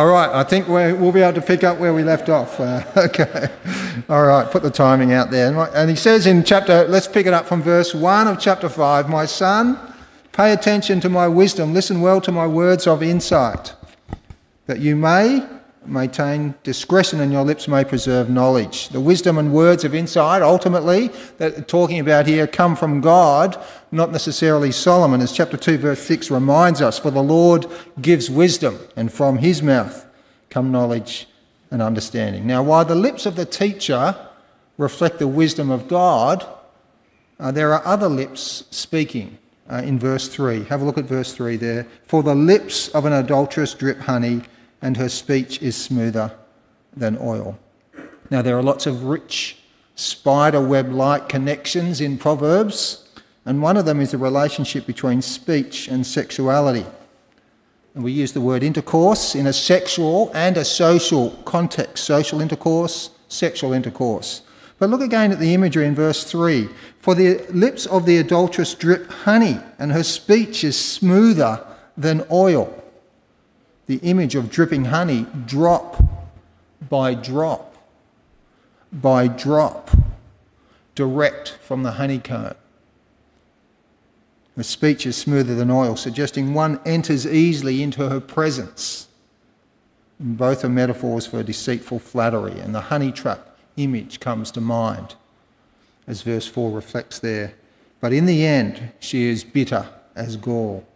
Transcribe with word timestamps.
All 0.00 0.06
right, 0.06 0.30
I 0.30 0.44
think 0.44 0.66
we 0.66 0.94
will 0.94 1.12
be 1.12 1.20
able 1.20 1.38
to 1.38 1.46
pick 1.46 1.62
up 1.62 1.76
where 1.76 1.92
we 1.92 2.02
left 2.02 2.30
off. 2.30 2.58
Uh, 2.58 2.82
okay. 2.96 3.50
All 4.08 4.24
right, 4.24 4.50
put 4.50 4.62
the 4.62 4.70
timing 4.70 5.12
out 5.12 5.30
there. 5.30 5.54
And 5.74 5.90
he 5.90 5.96
says 5.96 6.26
in 6.26 6.42
chapter, 6.42 6.88
let's 6.88 7.06
pick 7.06 7.26
it 7.26 7.34
up 7.34 7.44
from 7.44 7.60
verse 7.60 7.94
1 7.94 8.26
of 8.26 8.40
chapter 8.40 8.70
5 8.70 9.10
My 9.10 9.26
son, 9.26 9.78
pay 10.32 10.54
attention 10.54 11.00
to 11.00 11.10
my 11.10 11.28
wisdom, 11.28 11.74
listen 11.74 12.00
well 12.00 12.18
to 12.22 12.32
my 12.32 12.46
words 12.46 12.86
of 12.86 13.02
insight, 13.02 13.74
that 14.64 14.78
you 14.78 14.96
may 14.96 15.46
maintain 15.84 16.54
discretion 16.62 17.20
and 17.20 17.30
your 17.30 17.44
lips 17.44 17.68
may 17.68 17.84
preserve 17.84 18.30
knowledge. 18.30 18.88
The 18.88 19.00
wisdom 19.00 19.36
and 19.36 19.52
words 19.52 19.84
of 19.84 19.94
insight, 19.94 20.40
ultimately, 20.40 21.08
that 21.36 21.68
talking 21.68 21.98
about 21.98 22.26
here, 22.26 22.46
come 22.46 22.74
from 22.74 23.02
God, 23.02 23.62
not 23.92 24.12
necessarily 24.12 24.72
Solomon, 24.72 25.20
as 25.20 25.32
chapter 25.32 25.56
2, 25.56 25.78
verse 25.78 26.02
6 26.02 26.30
reminds 26.30 26.80
us. 26.80 26.98
For 26.98 27.10
the 27.10 27.22
Lord 27.22 27.66
gives 28.00 28.30
wisdom, 28.30 28.78
and 28.96 29.12
from 29.12 29.38
his 29.38 29.62
mouth 29.62 30.06
come 30.48 30.70
knowledge 30.70 31.28
and 31.70 31.82
understanding. 31.82 32.46
Now, 32.46 32.62
while 32.62 32.84
the 32.84 32.94
lips 32.94 33.26
of 33.26 33.36
the 33.36 33.46
teacher 33.46 34.16
reflect 34.78 35.18
the 35.18 35.28
wisdom 35.28 35.70
of 35.70 35.88
God, 35.88 36.46
uh, 37.38 37.50
there 37.50 37.72
are 37.72 37.84
other 37.84 38.08
lips 38.08 38.64
speaking. 38.70 39.38
Uh, 39.70 39.82
in 39.84 40.00
verse 40.00 40.26
3. 40.26 40.64
Have 40.64 40.82
a 40.82 40.84
look 40.84 40.98
at 40.98 41.04
verse 41.04 41.32
3 41.32 41.56
there. 41.56 41.86
For 42.04 42.24
the 42.24 42.34
lips 42.34 42.88
of 42.88 43.04
an 43.04 43.12
adulteress 43.12 43.72
drip 43.72 44.00
honey, 44.00 44.42
and 44.82 44.96
her 44.96 45.08
speech 45.08 45.62
is 45.62 45.76
smoother 45.76 46.32
than 46.96 47.16
oil. 47.20 47.56
Now, 48.30 48.42
there 48.42 48.58
are 48.58 48.64
lots 48.64 48.86
of 48.86 49.04
rich 49.04 49.58
spider 49.94 50.60
web 50.60 50.90
like 50.90 51.28
connections 51.28 52.00
in 52.00 52.18
Proverbs, 52.18 53.08
and 53.50 53.60
one 53.60 53.76
of 53.76 53.84
them 53.84 54.00
is 54.00 54.12
the 54.12 54.16
relationship 54.16 54.86
between 54.86 55.20
speech 55.20 55.88
and 55.88 56.06
sexuality. 56.06 56.86
And 57.96 58.04
we 58.04 58.12
use 58.12 58.30
the 58.30 58.40
word 58.40 58.62
intercourse 58.62 59.34
in 59.34 59.44
a 59.48 59.52
sexual 59.52 60.30
and 60.32 60.56
a 60.56 60.64
social 60.64 61.30
context 61.44 62.04
social 62.04 62.40
intercourse, 62.40 63.10
sexual 63.26 63.72
intercourse. 63.72 64.42
But 64.78 64.90
look 64.90 65.00
again 65.00 65.32
at 65.32 65.40
the 65.40 65.52
imagery 65.52 65.84
in 65.84 65.96
verse 65.96 66.22
3. 66.22 66.68
For 67.00 67.16
the 67.16 67.44
lips 67.50 67.86
of 67.86 68.06
the 68.06 68.18
adulteress 68.18 68.72
drip 68.72 69.10
honey, 69.10 69.58
and 69.80 69.90
her 69.90 70.04
speech 70.04 70.62
is 70.62 70.78
smoother 70.78 71.66
than 71.96 72.24
oil 72.30 72.72
the 73.88 73.96
image 73.96 74.36
of 74.36 74.48
dripping 74.48 74.84
honey 74.84 75.26
drop 75.44 76.00
by 76.88 77.14
drop 77.14 77.76
by 78.92 79.26
drop, 79.26 79.90
direct 80.94 81.58
from 81.62 81.82
the 81.82 81.92
honeycomb. 81.92 82.54
Her 84.60 84.64
speech 84.64 85.06
is 85.06 85.16
smoother 85.16 85.54
than 85.54 85.70
oil, 85.70 85.96
suggesting 85.96 86.52
one 86.52 86.80
enters 86.84 87.26
easily 87.26 87.82
into 87.82 88.10
her 88.10 88.20
presence. 88.20 89.08
Both 90.20 90.62
are 90.66 90.68
metaphors 90.68 91.26
for 91.26 91.42
deceitful 91.42 92.00
flattery, 92.00 92.60
and 92.60 92.74
the 92.74 92.82
honey 92.82 93.10
trap 93.10 93.56
image 93.78 94.20
comes 94.20 94.50
to 94.50 94.60
mind, 94.60 95.14
as 96.06 96.20
verse 96.20 96.46
4 96.46 96.72
reflects 96.72 97.18
there. 97.18 97.54
But 98.02 98.12
in 98.12 98.26
the 98.26 98.44
end, 98.44 98.92
she 99.00 99.30
is 99.30 99.44
bitter 99.44 99.88
as 100.14 100.36
gall, 100.36 100.86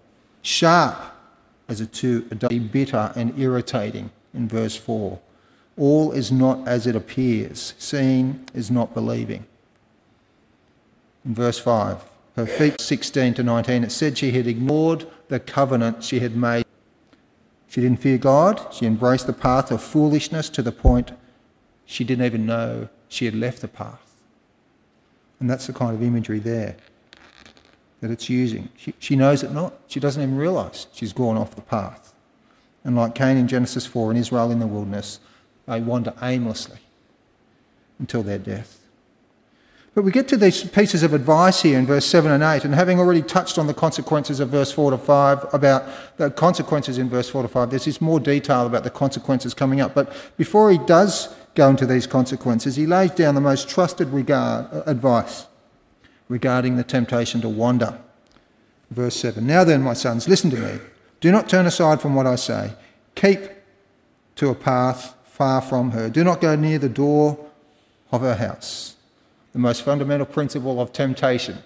sharp 0.43 0.99
as 1.67 1.81
a 1.81 1.87
two, 1.87 2.21
bitter 2.71 3.15
and 3.17 3.33
irritating 3.41 4.11
in 4.35 4.47
verse 4.47 4.77
4. 4.77 5.19
All 5.79 6.13
is 6.13 6.31
not 6.31 6.69
as 6.69 6.87
it 6.87 6.95
appears. 6.95 7.73
Seeing 7.79 8.47
is 8.53 8.71
not 8.71 8.93
believing. 8.93 9.47
In 11.25 11.35
verse 11.35 11.59
5, 11.59 11.97
her 11.97 12.14
feet 12.47 12.81
16 12.81 13.35
to 13.35 13.43
19, 13.43 13.85
it 13.85 13.93
said 13.93 14.19
she 14.19 14.33
had 14.33 14.47
ignored 14.47 15.07
the 15.29 15.39
covenant 15.39 16.03
she 16.03 16.21
had 16.21 16.37
made. 16.37 16.65
She 17.69 17.81
didn't 17.81 18.01
fear 18.01 18.19
God. 18.19 18.73
She 18.73 18.87
embraced 18.87 19.27
the 19.27 19.33
path 19.33 19.71
of 19.71 19.83
foolishness 19.83 20.49
to 20.51 20.63
the 20.63 20.73
point 20.73 21.13
she 21.85 22.05
didn't 22.05 22.25
even 22.25 22.47
know 22.47 22.89
she 23.09 23.25
had 23.25 23.35
left 23.35 23.61
the 23.61 23.69
path. 23.69 24.23
And 25.39 25.49
that's 25.49 25.67
the 25.67 25.73
kind 25.73 25.95
of 25.95 26.03
imagery 26.03 26.39
there 26.39 26.77
that 28.01 28.11
it's 28.11 28.29
using. 28.29 28.69
She, 28.77 28.95
she 28.99 29.17
knows 29.17 29.43
it 29.43 29.53
not. 29.53 29.75
She 29.87 30.01
doesn't 30.01 30.23
even 30.23 30.37
realise 30.37 30.89
she's 30.93 31.13
gone 31.13 31.37
off 31.37 31.55
the 31.55 31.63
path. 31.63 32.15
And 32.83 32.97
like 32.97 33.15
Cain 33.15 33.37
in 33.37 33.49
Genesis 33.49 33.87
4 33.87 34.11
and 34.11 34.21
Israel 34.21 34.51
in 34.51 34.59
the 34.59 34.67
wilderness, 34.67 35.21
they 35.67 35.81
wander 35.81 36.13
aimlessly 36.21 36.81
until 37.99 38.23
their 38.23 38.39
death. 38.39 38.84
But 39.95 40.03
we 40.03 40.11
get 40.11 40.27
to 40.29 40.37
these 40.37 40.65
pieces 40.65 41.05
of 41.05 41.15
advice 41.15 41.63
here 41.63 41.79
in 41.79 41.87
verse 41.87 42.05
7 42.05 42.29
and 42.31 42.43
8, 42.43 42.65
and 42.65 42.75
having 42.75 42.99
already 42.99 43.23
touched 43.23 43.59
on 43.59 43.69
the 43.69 43.75
consequences 43.75 44.41
of 44.41 44.49
verse 44.49 44.73
4 44.73 44.91
to 44.91 44.99
5, 44.99 45.55
about 45.55 45.85
the 46.17 46.31
consequences 46.31 46.99
in 46.99 47.09
verse 47.09 47.31
4 47.31 47.43
to 47.43 47.49
5, 47.49 47.71
there's 47.71 47.85
this 47.85 48.01
more 48.01 48.19
detail 48.19 48.67
about 48.67 48.83
the 48.83 48.91
consequences 48.91 49.55
coming 49.55 49.81
up. 49.81 49.95
But 49.95 50.13
before 50.37 50.73
he 50.73 50.79
does 50.79 51.33
go 51.55 51.69
into 51.69 51.87
these 51.87 52.09
consequences, 52.09 52.75
he 52.75 52.87
lays 52.87 53.13
down 53.13 53.37
the 53.37 53.41
most 53.41 53.69
trusted 53.69 54.09
regard, 54.09 54.67
uh, 54.73 54.83
advice 54.87 55.47
regarding 56.29 56.77
the 56.77 56.85
temptation 56.85 57.41
to 57.43 57.49
wander. 57.49 57.97
Verse 58.91 59.15
7 59.15 59.47
Now 59.47 59.63
then, 59.63 59.83
my 59.83 59.93
sons, 59.93 60.29
listen 60.29 60.51
to 60.51 60.57
me. 60.57 60.81
Do 61.21 61.31
not 61.31 61.49
turn 61.49 61.67
aside 61.67 62.01
from 62.01 62.17
what 62.17 62.27
I 62.27 62.35
say. 62.35 62.73
Keep 63.15 63.49
to 64.37 64.49
a 64.49 64.57
path 64.57 65.15
far 65.25 65.61
from 65.61 65.93
her. 65.93 66.11
Do 66.11 66.25
not 66.25 66.41
go 66.41 66.57
near 66.57 66.81
the 66.81 66.89
door 66.89 67.39
of 68.11 68.23
her 68.23 68.35
house. 68.35 68.94
The 69.55 69.61
most 69.61 69.83
fundamental 69.83 70.27
principle 70.27 70.81
of 70.81 70.93
temptation 70.93 71.59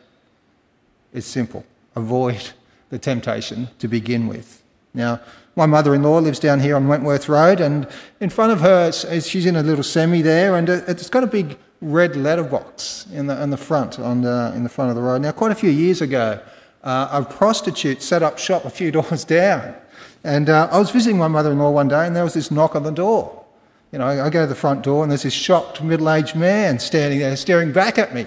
is 1.12 1.24
simple 1.24 1.64
avoid 1.96 2.50
the 2.90 2.98
temptation 2.98 3.68
to 3.80 3.88
begin 3.88 4.28
with. 4.28 4.62
Now, 4.94 5.20
my 5.56 5.66
mother 5.66 5.94
in 5.94 6.02
law 6.02 6.18
lives 6.18 6.38
down 6.38 6.60
here 6.60 6.76
on 6.76 6.86
Wentworth 6.86 7.28
Road, 7.28 7.60
and 7.60 7.88
in 8.20 8.30
front 8.30 8.52
of 8.52 8.60
her, 8.60 8.92
she's 8.92 9.46
in 9.46 9.56
a 9.56 9.62
little 9.62 9.82
semi 9.82 10.22
there, 10.22 10.54
and 10.54 10.68
it's 10.68 11.08
got 11.08 11.24
a 11.24 11.26
big 11.26 11.58
red 11.80 12.14
letterbox 12.14 13.06
in 13.12 13.26
the, 13.26 13.42
in 13.42 13.50
the 13.50 13.56
front, 13.56 13.98
on 13.98 14.20
the, 14.20 14.52
in 14.54 14.62
the 14.62 14.68
front 14.68 14.90
of 14.90 14.96
the 14.96 15.02
road. 15.02 15.22
Now, 15.22 15.32
quite 15.32 15.50
a 15.50 15.56
few 15.56 15.70
years 15.70 16.00
ago, 16.00 16.40
uh, 16.84 17.08
a 17.10 17.24
prostitute 17.24 18.02
set 18.02 18.22
up 18.22 18.38
shop 18.38 18.64
a 18.64 18.70
few 18.70 18.90
doors 18.98 19.24
down. 19.24 19.74
And 20.22 20.50
uh, 20.50 20.68
I 20.70 20.78
was 20.78 20.90
visiting 20.90 21.18
my 21.18 21.28
mother 21.28 21.52
in 21.52 21.58
law 21.58 21.70
one 21.70 21.88
day, 21.88 22.06
and 22.06 22.14
there 22.14 22.24
was 22.24 22.34
this 22.34 22.50
knock 22.50 22.76
on 22.76 22.82
the 22.82 22.92
door. 22.92 23.37
You 23.92 23.98
know, 23.98 24.06
I 24.06 24.28
go 24.28 24.42
to 24.42 24.46
the 24.46 24.54
front 24.54 24.82
door, 24.82 25.02
and 25.02 25.10
there's 25.10 25.22
this 25.22 25.32
shocked 25.32 25.82
middle 25.82 26.10
aged 26.10 26.36
man 26.36 26.78
standing 26.78 27.20
there 27.20 27.36
staring 27.36 27.72
back 27.72 27.98
at 27.98 28.14
me. 28.14 28.26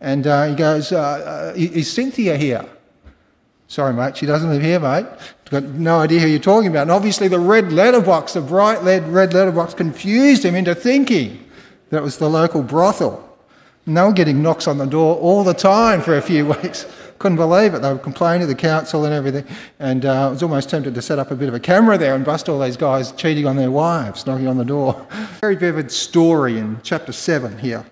And 0.00 0.26
uh, 0.26 0.46
he 0.46 0.54
goes, 0.54 0.92
uh, 0.92 1.52
uh, 1.54 1.56
Is 1.56 1.92
Cynthia 1.92 2.36
here? 2.36 2.64
Sorry, 3.68 3.92
mate, 3.92 4.16
she 4.16 4.26
doesn't 4.26 4.48
live 4.48 4.62
here, 4.62 4.80
mate. 4.80 5.06
Got 5.50 5.64
no 5.64 6.00
idea 6.00 6.20
who 6.20 6.28
you're 6.28 6.38
talking 6.38 6.70
about. 6.70 6.82
And 6.82 6.90
obviously, 6.90 7.28
the 7.28 7.38
red 7.38 7.72
letterbox, 7.72 8.34
the 8.34 8.40
bright 8.40 8.82
red, 8.82 9.08
red 9.08 9.34
letterbox, 9.34 9.74
confused 9.74 10.44
him 10.44 10.54
into 10.54 10.74
thinking 10.74 11.44
that 11.90 12.02
was 12.02 12.18
the 12.18 12.28
local 12.28 12.62
brothel. 12.62 13.22
And 13.84 13.96
they 13.96 14.02
were 14.02 14.12
getting 14.12 14.42
knocks 14.42 14.66
on 14.66 14.78
the 14.78 14.86
door 14.86 15.16
all 15.16 15.44
the 15.44 15.54
time 15.54 16.00
for 16.00 16.16
a 16.16 16.22
few 16.22 16.46
weeks. 16.62 16.86
Couldn't 17.18 17.36
believe 17.36 17.74
it. 17.74 17.82
They 17.82 17.92
were 17.92 17.98
complaining 17.98 18.40
to 18.40 18.46
the 18.46 18.54
council 18.54 19.04
and 19.04 19.14
everything. 19.14 19.46
And 19.78 20.04
uh, 20.04 20.28
I 20.28 20.30
was 20.30 20.42
almost 20.42 20.68
tempted 20.68 20.94
to 20.94 21.02
set 21.02 21.18
up 21.18 21.30
a 21.30 21.34
bit 21.34 21.48
of 21.48 21.54
a 21.54 21.60
camera 21.60 21.96
there 21.96 22.14
and 22.14 22.24
bust 22.24 22.48
all 22.48 22.60
these 22.60 22.76
guys 22.76 23.12
cheating 23.12 23.46
on 23.46 23.56
their 23.56 23.70
wives, 23.70 24.26
knocking 24.26 24.48
on 24.48 24.58
the 24.58 24.64
door. 24.64 25.06
Very 25.40 25.56
vivid 25.56 25.90
story 25.90 26.58
in 26.58 26.80
chapter 26.82 27.12
7 27.12 27.58
here. 27.58 27.86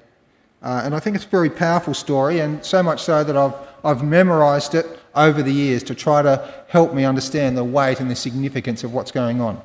Uh, 0.62 0.80
and 0.82 0.94
I 0.94 1.00
think 1.00 1.14
it's 1.14 1.26
a 1.26 1.28
very 1.28 1.50
powerful 1.50 1.92
story, 1.92 2.40
and 2.40 2.64
so 2.64 2.82
much 2.82 3.02
so 3.02 3.22
that 3.22 3.36
I've, 3.36 3.52
I've 3.84 4.02
memorised 4.02 4.74
it 4.74 4.98
over 5.14 5.42
the 5.42 5.52
years 5.52 5.82
to 5.84 5.94
try 5.94 6.22
to 6.22 6.64
help 6.68 6.94
me 6.94 7.04
understand 7.04 7.54
the 7.54 7.64
weight 7.64 8.00
and 8.00 8.10
the 8.10 8.16
significance 8.16 8.82
of 8.82 8.94
what's 8.94 9.10
going 9.10 9.42
on. 9.42 9.60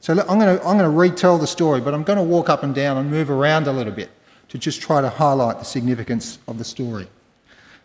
So 0.00 0.12
I'm 0.12 0.38
going, 0.38 0.58
to, 0.58 0.64
I'm 0.66 0.78
going 0.78 0.90
to 0.90 0.96
retell 0.96 1.36
the 1.36 1.46
story, 1.46 1.82
but 1.82 1.92
I'm 1.92 2.02
going 2.02 2.16
to 2.16 2.22
walk 2.22 2.48
up 2.48 2.62
and 2.62 2.74
down 2.74 2.96
and 2.96 3.10
move 3.10 3.30
around 3.30 3.66
a 3.66 3.72
little 3.72 3.92
bit 3.92 4.08
to 4.48 4.56
just 4.56 4.80
try 4.80 5.02
to 5.02 5.10
highlight 5.10 5.58
the 5.58 5.66
significance 5.66 6.38
of 6.48 6.56
the 6.56 6.64
story. 6.64 7.08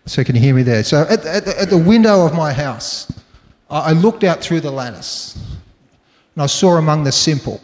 So 0.05 0.23
can 0.23 0.35
you 0.35 0.41
hear 0.41 0.53
me 0.53 0.63
there? 0.63 0.83
So 0.83 1.03
at, 1.09 1.25
at, 1.25 1.47
at 1.47 1.69
the 1.69 1.77
window 1.77 2.25
of 2.25 2.33
my 2.33 2.51
house, 2.53 3.11
I 3.69 3.93
looked 3.93 4.23
out 4.23 4.41
through 4.41 4.61
the 4.61 4.71
lattice 4.71 5.35
and 6.35 6.43
I 6.43 6.45
saw 6.45 6.77
among 6.77 7.03
the 7.05 7.11
simple, 7.11 7.61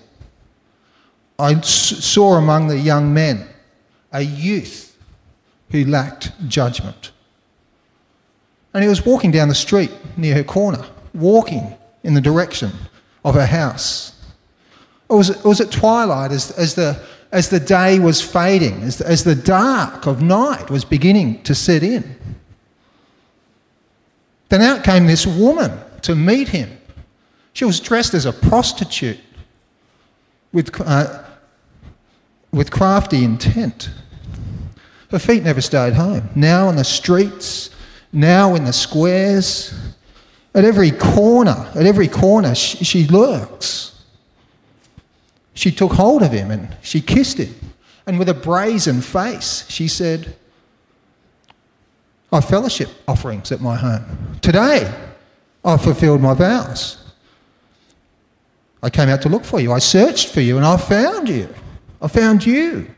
I 1.38 1.60
saw 1.62 2.36
among 2.36 2.68
the 2.68 2.78
young 2.78 3.14
men 3.14 3.48
a 4.12 4.22
youth 4.22 4.98
who 5.72 5.86
lacked 5.86 6.32
judgment. 6.48 7.12
And 8.74 8.84
he 8.84 8.90
was 8.90 9.06
walking 9.06 9.32
down 9.32 9.50
the 9.50 9.56
street 9.56 9.92
near 10.18 10.36
her 10.36 10.44
corner, 10.44 10.86
walking 11.14 11.76
in 12.04 12.14
the 12.14 12.22
direction 12.22 12.72
of 13.24 13.36
her 13.36 13.46
house. 13.46 14.16
Or 15.10 15.18
was 15.18 15.30
it, 15.30 15.44
was 15.44 15.60
at 15.60 15.72
twilight 15.72 16.32
as, 16.32 16.52
as, 16.52 16.76
the, 16.76 17.02
as 17.32 17.50
the 17.50 17.60
day 17.60 18.00
was 18.00 18.22
fading, 18.22 18.84
as, 18.84 19.02
as 19.02 19.24
the 19.24 19.36
dark 19.36 20.06
of 20.06 20.22
night 20.22 20.70
was 20.70 20.86
beginning 20.86 21.42
to 21.44 21.56
set 21.56 21.84
in? 21.84 22.16
Then 24.50 24.62
out 24.62 24.84
came 24.84 25.06
this 25.08 25.26
woman 25.26 25.72
to 26.02 26.16
meet 26.16 26.50
him. 26.50 26.76
She 27.54 27.66
was 27.66 27.80
dressed 27.80 28.14
as 28.14 28.26
a 28.26 28.34
prostitute 28.34 29.20
with, 30.52 30.80
uh, 30.82 31.24
with 32.52 32.72
crafty 32.72 33.24
intent. 33.24 33.90
Her 35.12 35.20
feet 35.20 35.44
never 35.44 35.62
stayed 35.62 35.94
home. 35.94 36.30
Now 36.36 36.70
in 36.70 36.76
the 36.76 36.84
streets, 36.84 37.70
now 38.12 38.56
in 38.56 38.66
the 38.66 38.74
squares, 38.74 39.74
at 40.54 40.66
every 40.66 40.92
corner, 40.92 41.70
at 41.76 41.86
every 41.86 42.08
corner, 42.08 42.56
she, 42.56 42.84
she 42.84 43.08
lurks. 43.08 44.04
She 45.54 45.72
took 45.72 45.94
hold 45.94 46.24
of 46.24 46.32
him 46.32 46.52
and 46.52 46.76
she 46.82 47.02
kissed 47.02 47.38
him. 47.38 47.54
And 48.08 48.18
with 48.18 48.30
a 48.30 48.34
brazen 48.34 49.02
face, 49.02 49.66
she 49.70 49.88
said, 49.88 50.36
I 52.32 52.42
fellowship 52.42 52.90
offerings 53.08 53.52
at 53.52 53.62
my 53.62 53.76
home. 53.76 54.38
Today, 54.42 54.94
I 55.66 55.78
fulfilled 55.78 56.22
my 56.22 56.34
vows. 56.34 56.98
I 58.82 58.90
came 58.90 59.10
out 59.10 59.22
to 59.24 59.30
look 59.30 59.44
for 59.44 59.60
you. 59.60 59.72
I 59.72 59.80
searched 59.80 60.30
for 60.30 60.42
you 60.42 60.58
and 60.58 60.66
I 60.66 60.78
found 60.78 61.28
you. 61.28 61.54
I 62.02 62.08
found 62.08 62.46
you. 62.46 62.90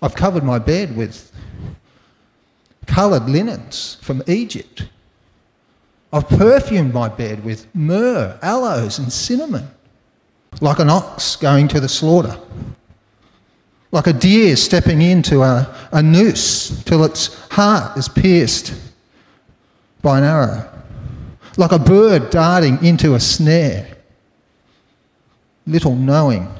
I've 0.00 0.14
covered 0.14 0.44
my 0.44 0.58
bed 0.58 0.96
with 0.96 1.30
coloured 2.86 3.28
linens 3.28 3.98
from 4.00 4.22
Egypt. 4.26 4.88
I've 6.12 6.28
perfumed 6.28 6.92
my 6.92 7.08
bed 7.08 7.44
with 7.44 7.66
myrrh, 7.74 8.38
aloes, 8.42 8.98
and 8.98 9.12
cinnamon, 9.12 9.68
like 10.60 10.78
an 10.78 10.90
ox 10.90 11.36
going 11.36 11.68
to 11.68 11.80
the 11.80 11.88
slaughter, 11.88 12.38
like 13.92 14.06
a 14.06 14.12
deer 14.12 14.56
stepping 14.56 15.02
into 15.02 15.42
a, 15.42 15.72
a 15.92 16.02
noose 16.02 16.82
till 16.84 17.04
its 17.04 17.48
heart 17.50 17.96
is 17.96 18.08
pierced 18.08 18.74
by 20.00 20.18
an 20.18 20.24
arrow, 20.24 20.68
like 21.56 21.72
a 21.72 21.78
bird 21.78 22.30
darting 22.30 22.82
into 22.84 23.14
a 23.14 23.20
snare, 23.20 23.96
little 25.66 25.94
knowing 25.94 26.52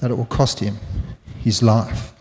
that 0.00 0.10
it 0.10 0.14
will 0.14 0.26
cost 0.26 0.58
him 0.58 0.76
his 1.38 1.62
life. 1.62 2.12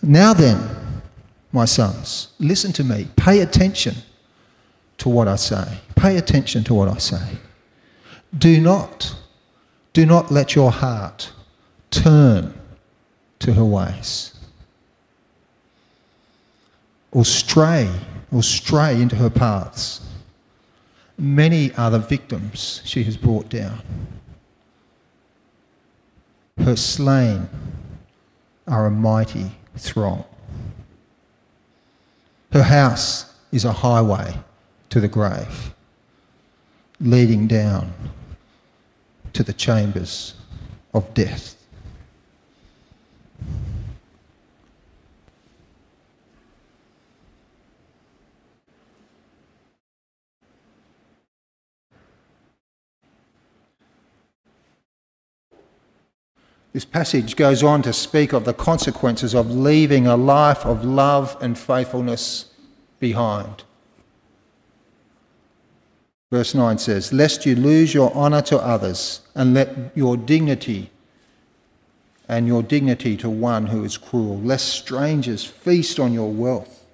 Now 0.00 0.32
then, 0.32 1.02
my 1.52 1.64
sons, 1.64 2.28
listen 2.38 2.72
to 2.74 2.84
me. 2.84 3.08
Pay 3.16 3.40
attention 3.40 3.96
to 4.98 5.08
what 5.08 5.28
I 5.28 5.36
say. 5.36 5.80
Pay 5.96 6.16
attention 6.16 6.62
to 6.64 6.74
what 6.74 6.88
I 6.88 6.98
say. 6.98 7.36
Do 8.36 8.60
not, 8.60 9.14
do 9.92 10.06
not 10.06 10.30
let 10.30 10.54
your 10.54 10.70
heart 10.70 11.32
turn 11.90 12.54
to 13.40 13.54
her 13.54 13.64
ways 13.64 14.34
or 17.12 17.24
stray 17.24 17.90
or 18.32 18.42
stray 18.42 19.00
into 19.00 19.16
her 19.16 19.30
paths. 19.30 20.00
Many 21.18 21.72
are 21.74 21.90
the 21.90 21.98
victims 21.98 22.82
she 22.84 23.02
has 23.04 23.16
brought 23.16 23.48
down. 23.48 23.82
Her 26.58 26.76
slain 26.76 27.48
are 28.66 28.86
a 28.86 28.90
mighty 28.90 29.52
throng. 29.76 30.24
Her 32.52 32.62
house 32.62 33.32
is 33.50 33.64
a 33.64 33.72
highway 33.72 34.34
to 34.90 35.00
the 35.00 35.08
grave, 35.08 35.74
leading 37.00 37.46
down 37.46 37.92
to 39.32 39.42
the 39.42 39.52
chambers 39.52 40.34
of 40.92 41.12
death. 41.14 41.56
This 56.72 56.84
passage 56.84 57.34
goes 57.34 57.64
on 57.64 57.82
to 57.82 57.92
speak 57.92 58.32
of 58.32 58.44
the 58.44 58.54
consequences 58.54 59.34
of 59.34 59.50
leaving 59.50 60.06
a 60.06 60.16
life 60.16 60.64
of 60.64 60.84
love 60.84 61.36
and 61.40 61.58
faithfulness 61.58 62.46
behind. 63.00 63.64
Verse 66.30 66.54
9 66.54 66.78
says, 66.78 67.12
Lest 67.12 67.44
you 67.44 67.56
lose 67.56 67.92
your 67.92 68.12
honour 68.14 68.42
to 68.42 68.58
others 68.58 69.20
and 69.34 69.52
let 69.52 69.96
your 69.96 70.16
dignity 70.16 70.90
and 72.28 72.46
your 72.46 72.62
dignity 72.62 73.16
to 73.16 73.28
one 73.28 73.66
who 73.66 73.82
is 73.82 73.98
cruel, 73.98 74.38
lest 74.38 74.68
strangers 74.68 75.44
feast 75.44 75.98
on 75.98 76.12
your 76.12 76.30
wealth 76.30 76.84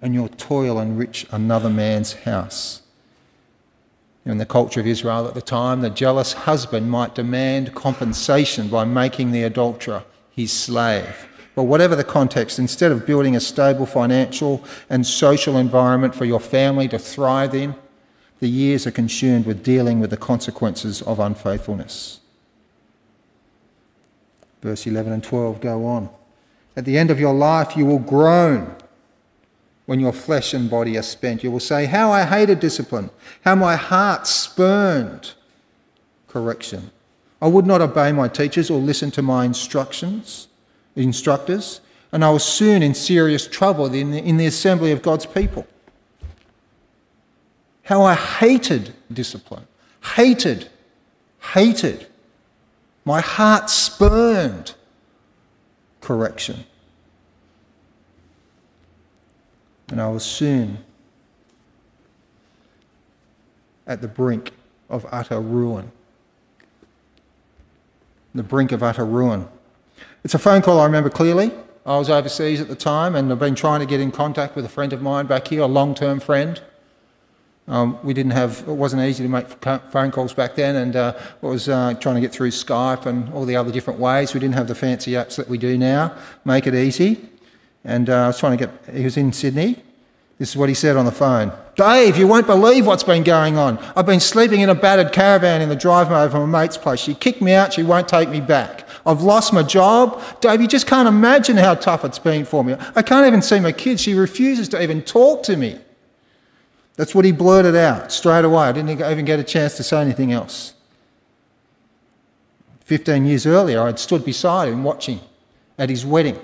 and 0.00 0.14
your 0.14 0.28
toil 0.28 0.78
enrich 0.78 1.26
another 1.32 1.70
man's 1.70 2.12
house. 2.12 2.82
In 4.24 4.38
the 4.38 4.46
culture 4.46 4.80
of 4.80 4.86
Israel 4.86 5.26
at 5.26 5.34
the 5.34 5.42
time, 5.42 5.80
the 5.80 5.90
jealous 5.90 6.32
husband 6.32 6.90
might 6.90 7.14
demand 7.14 7.74
compensation 7.74 8.68
by 8.68 8.84
making 8.84 9.32
the 9.32 9.42
adulterer 9.42 10.04
his 10.30 10.52
slave. 10.52 11.28
But 11.54 11.64
whatever 11.64 11.94
the 11.94 12.04
context, 12.04 12.58
instead 12.58 12.90
of 12.90 13.06
building 13.06 13.36
a 13.36 13.40
stable 13.40 13.86
financial 13.86 14.64
and 14.90 15.06
social 15.06 15.56
environment 15.56 16.14
for 16.14 16.24
your 16.24 16.40
family 16.40 16.88
to 16.88 16.98
thrive 16.98 17.54
in, 17.54 17.76
the 18.40 18.48
years 18.48 18.86
are 18.86 18.90
consumed 18.90 19.46
with 19.46 19.62
dealing 19.62 20.00
with 20.00 20.10
the 20.10 20.16
consequences 20.16 21.00
of 21.02 21.20
unfaithfulness. 21.20 22.20
Verse 24.62 24.86
11 24.86 25.12
and 25.12 25.22
12 25.22 25.60
go 25.60 25.86
on. 25.86 26.08
At 26.76 26.84
the 26.84 26.98
end 26.98 27.10
of 27.10 27.20
your 27.20 27.34
life, 27.34 27.76
you 27.76 27.86
will 27.86 28.00
groan 28.00 28.74
when 29.86 30.00
your 30.00 30.12
flesh 30.12 30.54
and 30.54 30.68
body 30.68 30.98
are 30.98 31.02
spent. 31.02 31.44
You 31.44 31.50
will 31.50 31.60
say, 31.60 31.86
How 31.86 32.10
I 32.10 32.24
hated 32.24 32.60
discipline, 32.60 33.10
how 33.44 33.54
my 33.54 33.76
heart 33.76 34.26
spurned 34.26 35.34
correction. 36.26 36.90
I 37.40 37.46
would 37.46 37.66
not 37.66 37.80
obey 37.80 38.10
my 38.10 38.26
teachers 38.26 38.70
or 38.70 38.80
listen 38.80 39.10
to 39.12 39.22
my 39.22 39.44
instructions, 39.44 40.48
instructors, 40.96 41.80
and 42.12 42.24
I 42.24 42.30
was 42.30 42.44
soon 42.44 42.82
in 42.82 42.94
serious 42.94 43.46
trouble 43.46 43.92
in 43.92 44.10
the, 44.10 44.18
in 44.18 44.36
the 44.36 44.46
assembly 44.46 44.92
of 44.92 45.02
God's 45.02 45.26
people. 45.26 45.66
How 47.84 48.02
I 48.02 48.14
hated 48.14 48.94
discipline, 49.12 49.66
hated, 50.16 50.68
hated. 51.52 52.06
My 53.04 53.20
heart 53.20 53.68
spurned 53.68 54.74
correction. 56.00 56.64
and 59.94 60.00
I 60.00 60.08
was 60.08 60.24
soon 60.24 60.78
at 63.86 64.00
the 64.00 64.08
brink 64.08 64.52
of 64.88 65.06
utter 65.10 65.40
ruin. 65.40 65.92
The 68.34 68.42
brink 68.42 68.72
of 68.72 68.82
utter 68.82 69.04
ruin. 69.04 69.46
It's 70.24 70.32
a 70.32 70.38
phone 70.38 70.62
call 70.62 70.80
I 70.80 70.86
remember 70.86 71.10
clearly. 71.10 71.52
I 71.84 71.98
was 71.98 72.08
overseas 72.08 72.58
at 72.58 72.68
the 72.68 72.74
time 72.74 73.14
and 73.14 73.30
I've 73.30 73.38
been 73.38 73.54
trying 73.54 73.80
to 73.80 73.86
get 73.86 74.00
in 74.00 74.10
contact 74.10 74.56
with 74.56 74.64
a 74.64 74.70
friend 74.70 74.94
of 74.94 75.02
mine 75.02 75.26
back 75.26 75.48
here, 75.48 75.60
a 75.60 75.66
long 75.66 75.94
term 75.94 76.18
friend. 76.18 76.62
Um, 77.68 77.98
we 78.02 78.14
didn't 78.14 78.32
have, 78.32 78.60
it 78.60 78.72
wasn't 78.72 79.02
easy 79.02 79.22
to 79.22 79.28
make 79.28 79.48
phone 79.90 80.10
calls 80.10 80.32
back 80.32 80.54
then, 80.54 80.76
and 80.76 80.96
uh, 80.96 81.14
was 81.40 81.68
uh, 81.68 81.94
trying 81.94 82.14
to 82.14 82.20
get 82.22 82.32
through 82.32 82.50
Skype 82.50 83.04
and 83.04 83.32
all 83.34 83.44
the 83.44 83.56
other 83.56 83.70
different 83.70 84.00
ways. 84.00 84.32
We 84.32 84.40
didn't 84.40 84.54
have 84.54 84.68
the 84.68 84.74
fancy 84.74 85.12
apps 85.12 85.36
that 85.36 85.48
we 85.48 85.58
do 85.58 85.76
now, 85.76 86.16
make 86.44 86.66
it 86.66 86.74
easy. 86.74 87.28
And 87.84 88.08
uh, 88.08 88.24
I 88.24 88.26
was 88.28 88.38
trying 88.38 88.56
to 88.56 88.66
get, 88.66 88.94
he 88.94 89.04
was 89.04 89.18
in 89.18 89.32
Sydney. 89.32 89.82
This 90.38 90.50
is 90.50 90.56
what 90.56 90.68
he 90.70 90.74
said 90.74 90.96
on 90.96 91.04
the 91.04 91.12
phone 91.12 91.52
Dave, 91.76 92.16
you 92.16 92.26
won't 92.26 92.46
believe 92.46 92.86
what's 92.86 93.04
been 93.04 93.24
going 93.24 93.58
on. 93.58 93.78
I've 93.94 94.06
been 94.06 94.20
sleeping 94.20 94.62
in 94.62 94.70
a 94.70 94.74
battered 94.74 95.12
caravan 95.12 95.60
in 95.60 95.68
the 95.68 95.76
driveway 95.76 96.24
of 96.24 96.34
a 96.34 96.46
mate's 96.46 96.78
place. 96.78 97.00
She 97.00 97.14
kicked 97.14 97.42
me 97.42 97.52
out, 97.52 97.74
she 97.74 97.82
won't 97.82 98.08
take 98.08 98.30
me 98.30 98.40
back. 98.40 98.83
I've 99.06 99.22
lost 99.22 99.52
my 99.52 99.62
job. 99.62 100.22
Dave, 100.40 100.60
you 100.60 100.68
just 100.68 100.86
can't 100.86 101.08
imagine 101.08 101.56
how 101.56 101.74
tough 101.74 102.04
it's 102.04 102.18
been 102.18 102.44
for 102.44 102.64
me. 102.64 102.74
I 102.94 103.02
can't 103.02 103.26
even 103.26 103.42
see 103.42 103.60
my 103.60 103.72
kids. 103.72 104.00
She 104.00 104.14
refuses 104.14 104.68
to 104.70 104.82
even 104.82 105.02
talk 105.02 105.42
to 105.44 105.56
me. 105.56 105.78
That's 106.96 107.14
what 107.14 107.24
he 107.24 107.32
blurted 107.32 107.76
out 107.76 108.12
straight 108.12 108.44
away. 108.44 108.64
I 108.64 108.72
didn't 108.72 108.90
even 108.90 109.24
get 109.24 109.40
a 109.40 109.44
chance 109.44 109.76
to 109.76 109.82
say 109.82 110.00
anything 110.00 110.32
else. 110.32 110.74
15 112.84 113.26
years 113.26 113.46
earlier, 113.46 113.82
I'd 113.82 113.98
stood 113.98 114.24
beside 114.24 114.68
him 114.68 114.84
watching 114.84 115.20
at 115.78 115.90
his 115.90 116.06
wedding 116.06 116.38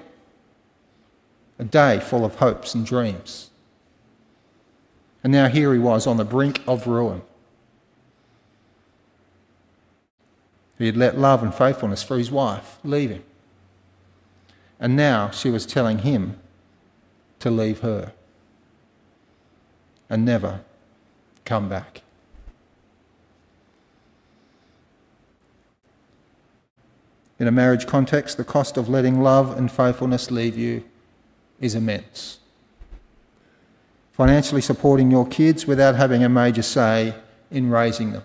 a 1.59 1.65
day 1.65 2.01
full 2.01 2.25
of 2.25 2.37
hopes 2.37 2.75
and 2.75 2.85
dreams. 2.85 3.51
And 5.23 5.33
now 5.33 5.49
here 5.49 5.73
he 5.73 5.79
was 5.79 6.07
on 6.07 6.17
the 6.17 6.25
brink 6.25 6.63
of 6.67 6.87
ruin. 6.87 7.23
He 10.81 10.87
had 10.87 10.97
let 10.97 11.19
love 11.19 11.43
and 11.43 11.55
faithfulness 11.55 12.03
for 12.03 12.17
his 12.17 12.31
wife 12.31 12.79
leave 12.83 13.11
him. 13.11 13.23
And 14.81 14.97
now 14.97 15.29
she 15.29 15.51
was 15.51 15.67
telling 15.67 15.99
him 15.99 16.41
to 17.41 17.51
leave 17.51 17.81
her 17.81 18.15
and 20.09 20.25
never 20.25 20.63
come 21.45 21.69
back. 21.69 22.01
In 27.39 27.47
a 27.47 27.53
marriage 27.53 27.87
context, 27.87 28.39
the 28.39 28.45
cost 28.45 28.79
of 28.79 28.89
letting 28.89 29.21
love 29.21 29.59
and 29.59 29.71
faithfulness 29.71 30.31
leave 30.31 30.57
you 30.57 30.85
is 31.61 31.75
immense. 31.75 32.39
Financially 34.13 34.63
supporting 34.63 35.11
your 35.11 35.27
kids 35.27 35.67
without 35.67 35.97
having 35.97 36.25
a 36.25 36.29
major 36.31 36.63
say 36.63 37.15
in 37.51 37.69
raising 37.69 38.13
them. 38.13 38.23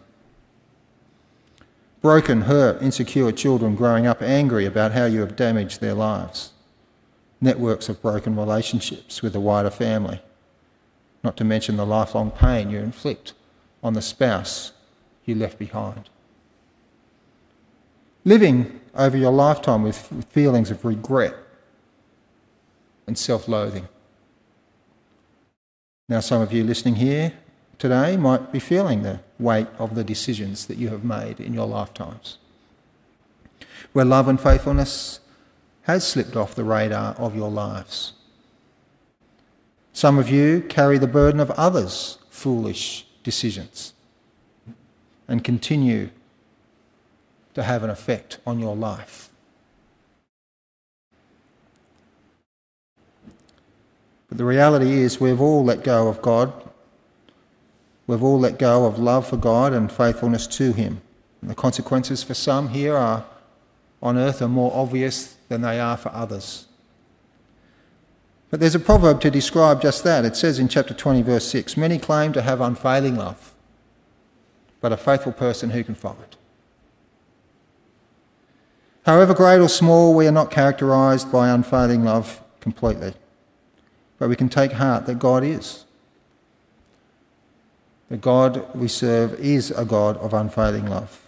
Broken, 2.05 2.41
hurt, 2.41 2.83
insecure 2.83 3.31
children 3.31 3.73
growing 3.73 4.05
up 4.05 4.21
angry 4.21 4.67
about 4.67 4.91
how 4.91 5.05
you 5.05 5.21
have 5.21 5.35
damaged 5.35 5.81
their 5.81 5.95
lives. 5.95 6.51
Networks 7.41 7.89
of 7.89 7.99
broken 7.99 8.35
relationships 8.35 9.23
with 9.23 9.33
the 9.33 9.39
wider 9.39 9.71
family. 9.71 10.21
not 11.23 11.35
to 11.37 11.43
mention 11.43 11.77
the 11.77 11.83
lifelong 11.83 12.29
pain 12.29 12.69
you 12.69 12.77
inflict 12.77 13.33
on 13.81 13.93
the 13.93 14.03
spouse 14.03 14.71
you 15.25 15.33
left 15.33 15.57
behind. 15.57 16.07
Living 18.23 18.81
over 18.93 19.17
your 19.17 19.31
lifetime 19.31 19.81
with 19.81 19.97
feelings 20.29 20.69
of 20.69 20.85
regret 20.85 21.33
and 23.07 23.17
self 23.17 23.47
loathing. 23.47 23.87
Now, 26.07 26.19
some 26.19 26.43
of 26.43 26.53
you 26.53 26.63
listening 26.63 26.97
here 26.97 27.33
today 27.79 28.15
might 28.15 28.51
be 28.51 28.59
feeling 28.59 29.01
the 29.01 29.21
weight 29.39 29.67
of 29.77 29.95
the 29.95 30.03
decisions 30.03 30.67
that 30.67 30.77
you 30.77 30.89
have 30.89 31.03
made 31.03 31.39
in 31.39 31.53
your 31.53 31.67
lifetimes, 31.67 32.37
where 33.93 34.05
love 34.05 34.27
and 34.27 34.39
faithfulness 34.39 35.19
has 35.83 36.07
slipped 36.07 36.35
off 36.35 36.55
the 36.55 36.63
radar 36.63 37.13
of 37.15 37.35
your 37.35 37.51
lives. 37.51 38.13
Some 39.93 40.17
of 40.17 40.29
you 40.29 40.61
carry 40.61 40.97
the 40.97 41.07
burden 41.07 41.39
of 41.39 41.51
others' 41.51 42.17
foolish 42.29 43.05
decisions 43.23 43.93
and 45.27 45.43
continue 45.43 46.09
to 47.53 47.63
have 47.63 47.83
an 47.83 47.89
effect 47.89 48.39
on 48.45 48.59
your 48.59 48.75
life. 48.75 49.29
But 54.27 54.37
the 54.37 54.45
reality 54.45 54.91
is, 54.91 55.21
we've 55.21 55.39
all 55.39 55.63
let 55.63 55.83
go 55.83 56.07
of 56.07 56.21
God. 56.21 56.51
We've 58.07 58.23
all 58.23 58.39
let 58.39 58.59
go 58.59 58.85
of 58.85 58.99
love 58.99 59.27
for 59.27 59.37
God 59.37 59.73
and 59.73 59.91
faithfulness 59.91 60.47
to 60.47 60.73
Him. 60.73 61.01
And 61.41 61.49
the 61.49 61.55
consequences 61.55 62.23
for 62.23 62.33
some 62.33 62.69
here 62.69 62.95
are 62.95 63.25
on 64.01 64.17
earth 64.17 64.41
are 64.41 64.47
more 64.47 64.71
obvious 64.73 65.35
than 65.49 65.61
they 65.61 65.79
are 65.79 65.97
for 65.97 66.09
others. 66.09 66.67
But 68.49 68.59
there's 68.59 68.75
a 68.75 68.79
proverb 68.79 69.21
to 69.21 69.31
describe 69.31 69.81
just 69.81 70.03
that. 70.03 70.23
It 70.25 70.35
says 70.35 70.59
in 70.59 70.67
chapter 70.67 70.93
20, 70.93 71.23
verse 71.23 71.47
6 71.47 71.75
Many 71.77 71.97
claim 71.97 72.31
to 72.33 72.41
have 72.41 72.61
unfailing 72.61 73.15
love, 73.15 73.53
but 74.81 74.91
a 74.91 74.97
faithful 74.97 75.31
person 75.31 75.71
who 75.71 75.83
can 75.83 75.95
find? 75.95 76.17
It? 76.21 76.37
However 79.05 79.33
great 79.33 79.59
or 79.59 79.69
small, 79.69 80.15
we 80.15 80.27
are 80.27 80.31
not 80.31 80.51
characterised 80.51 81.31
by 81.31 81.49
unfailing 81.49 82.03
love 82.03 82.41
completely. 82.59 83.13
But 84.17 84.29
we 84.29 84.35
can 84.35 84.49
take 84.49 84.73
heart 84.73 85.05
that 85.05 85.19
God 85.19 85.43
is. 85.43 85.84
The 88.09 88.17
God 88.17 88.75
we 88.75 88.87
serve 88.87 89.33
is 89.39 89.71
a 89.71 89.85
God 89.85 90.17
of 90.17 90.33
unfailing 90.33 90.87
love. 90.87 91.27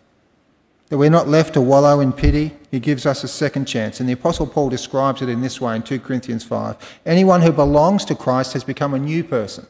That 0.90 0.98
we're 0.98 1.10
not 1.10 1.28
left 1.28 1.54
to 1.56 1.62
wallow 1.62 2.00
in 2.00 2.14
pity, 2.14 2.54
He 2.72 2.80
gives 2.80 3.06
us 3.06 3.24
a 3.24 3.28
second 3.28 3.66
chance. 3.66 4.00
And 4.00 4.08
the 4.08 4.14
Apostle 4.14 4.48
Paul 4.48 4.70
describes 4.70 5.22
it 5.22 5.30
in 5.30 5.42
this 5.42 5.60
way 5.60 5.76
in 5.76 5.82
2 5.82 6.00
Corinthians 6.00 6.44
5. 6.44 7.00
Anyone 7.06 7.42
who 7.42 7.52
belongs 7.52 8.06
to 8.06 8.16
Christ 8.16 8.54
has 8.54 8.64
become 8.64 8.94
a 8.94 9.00
new 9.00 9.24
person. 9.24 9.68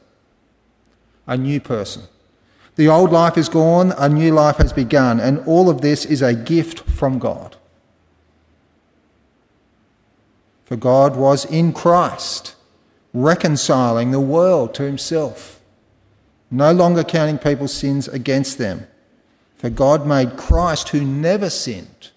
A 1.26 1.38
new 1.38 1.60
person. 1.60 2.04
The 2.76 2.88
old 2.88 3.12
life 3.12 3.38
is 3.38 3.50
gone, 3.50 3.94
a 3.98 4.08
new 4.08 4.32
life 4.32 4.58
has 4.58 4.72
begun, 4.72 5.20
and 5.20 5.40
all 5.48 5.70
of 5.70 5.82
this 5.82 6.06
is 6.06 6.22
a 6.22 6.36
gift 6.36 6.82
from 6.82 7.18
God. 7.18 7.56
For 10.66 10.76
God 10.76 11.16
was 11.16 11.46
in 11.46 11.74
Christ 11.74 12.56
reconciling 13.14 14.12
the 14.12 14.20
world 14.20 14.76
to 14.76 14.84
himself, 14.84 15.57
no 16.50 16.72
longer 16.72 17.04
counting 17.04 17.38
people's 17.38 17.74
sins 17.74 18.08
against 18.08 18.58
them. 18.58 18.88
For 19.56 19.70
God 19.70 20.06
made 20.06 20.38
Christ, 20.38 20.90
who 20.90 21.04
never 21.04 21.50
sinned, 21.50 22.12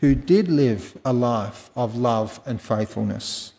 who 0.00 0.14
did 0.14 0.48
live 0.48 0.98
a 1.04 1.12
life 1.12 1.70
of 1.76 1.96
love 1.96 2.40
and 2.44 2.60
faithfulness. 2.60 3.52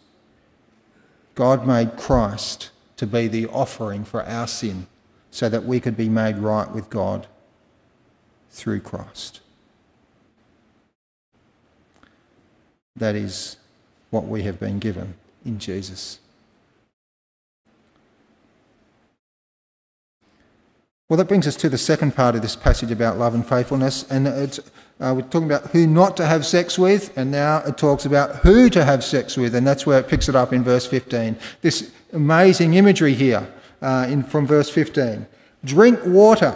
God 1.36 1.66
made 1.66 1.96
Christ 1.98 2.72
to 2.98 3.08
be 3.08 3.28
the 3.28 3.48
offering 3.48 4.04
for 4.04 4.24
our 4.26 4.48
sin 4.48 4.88
so 5.32 5.48
that 5.48 5.64
we 5.64 5.80
could 5.80 5.96
be 5.96 6.10
made 6.10 6.38
right 6.38 6.70
with 6.70 6.90
God 6.90 7.28
through 8.50 8.82
Christ. 8.82 9.40
That 12.96 13.16
is 13.16 13.56
what 14.10 14.26
we 14.26 14.44
have 14.44 14.60
been 14.60 14.80
given 14.80 15.14
in 15.46 15.60
Jesus. 15.60 16.20
Well, 21.10 21.18
that 21.18 21.28
brings 21.28 21.48
us 21.48 21.56
to 21.56 21.70
the 21.70 21.78
second 21.80 22.16
part 22.16 22.36
of 22.36 22.44
this 22.44 22.56
passage 22.56 22.92
about 22.92 23.18
love 23.18 23.34
and 23.34 23.44
faithfulness, 23.44 24.06
and 24.12 24.28
it's, 24.28 24.60
uh, 25.00 25.12
we're 25.16 25.24
talking 25.24 25.52
about 25.52 25.72
who 25.72 25.88
not 25.88 26.16
to 26.18 26.26
have 26.28 26.46
sex 26.46 26.78
with, 26.78 27.18
and 27.18 27.32
now 27.32 27.64
it 27.66 27.80
talks 27.80 28.06
about 28.06 28.36
who 28.38 28.70
to 28.70 28.86
have 28.86 29.04
sex 29.04 29.36
with, 29.36 29.56
and 29.56 29.66
that's 29.66 29.88
where 29.88 30.00
it 30.00 30.08
picks 30.08 30.30
it 30.30 30.36
up 30.36 30.54
in 30.54 30.64
verse 30.64 30.86
15. 30.86 31.36
This 31.64 31.92
amazing 32.14 32.76
imagery 32.76 33.16
here 33.16 33.52
uh, 33.82 34.06
in, 34.08 34.22
from 34.22 34.46
verse 34.46 34.70
15. 34.70 35.26
Drink 35.66 36.00
water 36.06 36.56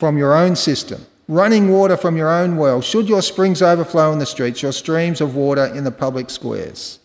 from 0.00 0.18
your 0.18 0.34
own 0.34 0.56
cistern, 0.56 1.06
running 1.28 1.70
water 1.70 1.96
from 1.96 2.16
your 2.16 2.28
own 2.28 2.56
well, 2.56 2.80
should 2.80 3.08
your 3.08 3.22
springs 3.22 3.62
overflow 3.62 4.12
in 4.12 4.18
the 4.18 4.26
streets, 4.26 4.60
your 4.60 4.72
streams 4.72 5.20
of 5.20 5.36
water 5.36 5.66
in 5.66 5.84
the 5.84 5.92
public 5.92 6.30
squares. 6.30 6.98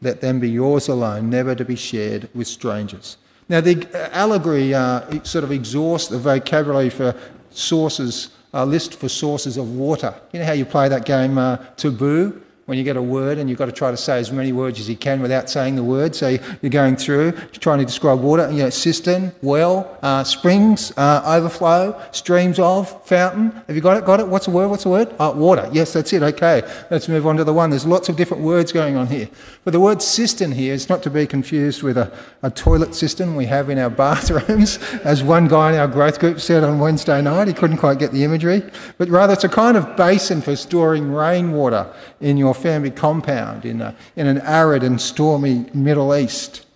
Let 0.00 0.22
them 0.22 0.40
be 0.40 0.48
yours 0.48 0.88
alone, 0.88 1.28
never 1.28 1.54
to 1.54 1.64
be 1.66 1.76
shared 1.76 2.30
with 2.34 2.46
strangers. 2.46 3.18
Now, 3.50 3.60
the 3.60 3.84
allegory 4.16 4.72
uh, 4.72 5.24
sort 5.24 5.42
of 5.42 5.50
exhausts 5.50 6.06
the 6.08 6.20
vocabulary 6.20 6.88
for 6.88 7.16
sources, 7.50 8.30
a 8.54 8.64
list 8.64 8.94
for 8.94 9.08
sources 9.08 9.56
of 9.56 9.68
water. 9.72 10.14
You 10.32 10.38
know 10.38 10.46
how 10.46 10.52
you 10.52 10.64
play 10.64 10.88
that 10.88 11.04
game 11.04 11.36
uh, 11.36 11.56
Taboo? 11.76 12.40
When 12.70 12.78
you 12.78 12.84
get 12.84 12.96
a 12.96 13.02
word 13.02 13.36
and 13.38 13.50
you've 13.50 13.58
got 13.58 13.66
to 13.66 13.72
try 13.72 13.90
to 13.90 13.96
say 13.96 14.20
as 14.20 14.30
many 14.30 14.52
words 14.52 14.78
as 14.78 14.88
you 14.88 14.94
can 14.94 15.20
without 15.20 15.50
saying 15.50 15.74
the 15.74 15.82
word. 15.82 16.14
So 16.14 16.38
you're 16.62 16.70
going 16.70 16.94
through 16.94 17.32
trying 17.58 17.80
to 17.80 17.84
describe 17.84 18.20
water, 18.20 18.48
you 18.48 18.58
know, 18.58 18.70
cistern, 18.70 19.32
well, 19.42 19.98
uh, 20.02 20.22
springs, 20.22 20.92
uh, 20.96 21.20
overflow, 21.26 22.00
streams 22.12 22.60
of, 22.60 23.04
fountain. 23.04 23.50
Have 23.66 23.74
you 23.74 23.82
got 23.82 23.96
it? 23.96 24.06
Got 24.06 24.20
it? 24.20 24.28
What's 24.28 24.46
the 24.46 24.52
word? 24.52 24.68
What's 24.68 24.84
the 24.84 24.90
word? 24.90 25.12
Uh, 25.18 25.32
water. 25.34 25.68
Yes, 25.72 25.92
that's 25.92 26.12
it. 26.12 26.22
Okay, 26.22 26.62
let's 26.92 27.08
move 27.08 27.26
on 27.26 27.36
to 27.38 27.42
the 27.42 27.52
one. 27.52 27.70
There's 27.70 27.86
lots 27.86 28.08
of 28.08 28.14
different 28.14 28.44
words 28.44 28.70
going 28.70 28.94
on 28.94 29.08
here. 29.08 29.28
But 29.64 29.72
the 29.72 29.80
word 29.80 30.00
cistern 30.00 30.52
here 30.52 30.72
is 30.72 30.88
not 30.88 31.02
to 31.02 31.10
be 31.10 31.26
confused 31.26 31.82
with 31.82 31.98
a, 31.98 32.16
a 32.44 32.52
toilet 32.52 32.94
cistern 32.94 33.34
we 33.34 33.46
have 33.46 33.68
in 33.68 33.78
our 33.78 33.90
bathrooms, 34.00 34.78
as 35.02 35.24
one 35.24 35.48
guy 35.48 35.72
in 35.72 35.78
our 35.80 35.88
growth 35.88 36.20
group 36.20 36.38
said 36.38 36.62
on 36.62 36.78
Wednesday 36.78 37.20
night. 37.20 37.48
He 37.48 37.52
couldn't 37.52 37.78
quite 37.78 37.98
get 37.98 38.12
the 38.12 38.22
imagery. 38.22 38.62
But 38.96 39.08
rather, 39.08 39.32
it's 39.32 39.42
a 39.42 39.48
kind 39.48 39.76
of 39.76 39.96
basin 39.96 40.40
for 40.40 40.54
storing 40.54 41.10
rainwater 41.10 41.92
in 42.20 42.36
your 42.36 42.54
family 42.60 42.90
compound 42.90 43.64
in, 43.64 43.80
a, 43.80 43.94
in 44.16 44.26
an 44.26 44.38
arid 44.42 44.82
and 44.82 45.00
stormy 45.00 45.66
Middle 45.74 46.14
East. 46.14 46.66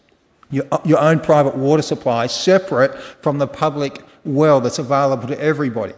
Your, 0.51 0.67
your 0.85 1.01
own 1.01 1.21
private 1.21 1.57
water 1.57 1.83
supply 1.83 2.27
separate 2.27 2.97
from 3.23 3.39
the 3.39 3.47
public 3.47 4.03
well 4.25 4.61
that's 4.61 4.79
available 4.79 5.29
to 5.29 5.41
everybody. 5.41 5.95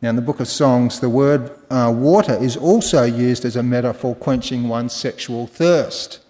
Now, 0.00 0.10
in 0.10 0.16
the 0.16 0.22
book 0.22 0.38
of 0.38 0.46
Songs, 0.46 1.00
the 1.00 1.08
word 1.08 1.50
uh, 1.70 1.92
water 1.94 2.34
is 2.40 2.56
also 2.56 3.02
used 3.02 3.44
as 3.44 3.56
a 3.56 3.62
metaphor 3.62 4.14
quenching 4.14 4.68
one's 4.68 4.92
sexual 4.92 5.48
thirst. 5.48 6.20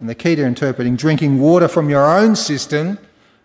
And 0.00 0.08
the 0.08 0.14
key 0.14 0.36
to 0.36 0.44
interpreting 0.44 0.96
drinking 0.96 1.38
water 1.38 1.68
from 1.68 1.90
your 1.90 2.06
own 2.06 2.34
cistern 2.34 2.98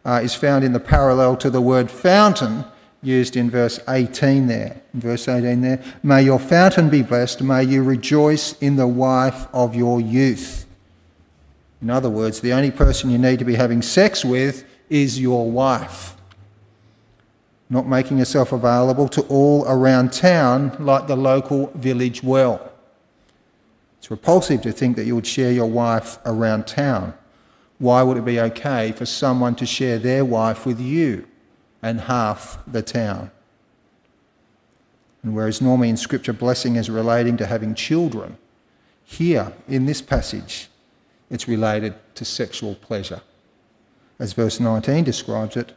uh, 0.05 0.21
is 0.23 0.33
found 0.33 0.63
in 0.63 0.71
the 0.71 0.79
parallel 0.79 1.35
to 1.37 1.49
the 1.49 1.59
word 1.59 1.91
fountain, 1.91 2.63
used 3.05 3.35
in 3.35 3.49
verse 3.49 3.79
18 3.87 4.47
there. 4.47 4.81
In 4.93 4.99
verse 5.01 5.27
18 5.27 5.61
there, 5.61 5.83
may 6.03 6.23
your 6.23 6.39
fountain 6.39 6.89
be 6.89 7.01
blessed, 7.01 7.41
may 7.41 7.63
you 7.63 7.83
rejoice 7.83 8.53
in 8.59 8.75
the 8.75 8.87
wife 8.87 9.47
of 9.53 9.75
your 9.75 10.01
youth. 10.01 10.65
In 11.81 11.89
other 11.89 12.09
words, 12.09 12.41
the 12.41 12.53
only 12.53 12.71
person 12.71 13.09
you 13.09 13.17
need 13.17 13.39
to 13.39 13.45
be 13.45 13.55
having 13.55 13.81
sex 13.81 14.25
with 14.25 14.65
is 14.89 15.19
your 15.19 15.49
wife. 15.49 16.15
Not 17.69 17.87
making 17.87 18.17
yourself 18.17 18.51
available 18.51 19.07
to 19.09 19.21
all 19.23 19.65
around 19.67 20.13
town 20.13 20.75
like 20.79 21.07
the 21.07 21.15
local 21.15 21.67
village 21.75 22.23
well. 22.23 22.71
It's 23.99 24.11
repulsive 24.11 24.61
to 24.61 24.71
think 24.71 24.95
that 24.97 25.05
you 25.05 25.15
would 25.15 25.25
share 25.25 25.51
your 25.51 25.69
wife 25.69 26.19
around 26.25 26.67
town. 26.67 27.15
Why 27.79 28.03
would 28.03 28.17
it 28.17 28.25
be 28.25 28.39
okay 28.39 28.91
for 28.91 29.05
someone 29.05 29.55
to 29.55 29.65
share 29.65 29.97
their 29.97 30.23
wife 30.23 30.65
with 30.65 30.79
you? 30.79 31.27
And 31.85 32.01
half 32.01 32.57
the 32.65 32.81
town. 32.81 33.29
And 35.21 35.35
whereas 35.35 35.61
normally 35.61 35.89
in 35.89 35.97
Scripture 35.97 36.33
blessing 36.33 36.77
is 36.77 36.89
relating 36.89 37.37
to 37.37 37.45
having 37.45 37.75
children, 37.75 38.39
here 39.03 39.53
in 39.67 39.85
this 39.85 40.01
passage 40.01 40.67
it's 41.29 41.47
related 41.47 41.93
to 42.15 42.25
sexual 42.25 42.73
pleasure. 42.73 43.21
As 44.17 44.33
verse 44.33 44.59
19 44.59 45.03
describes 45.03 45.55
it, 45.55 45.73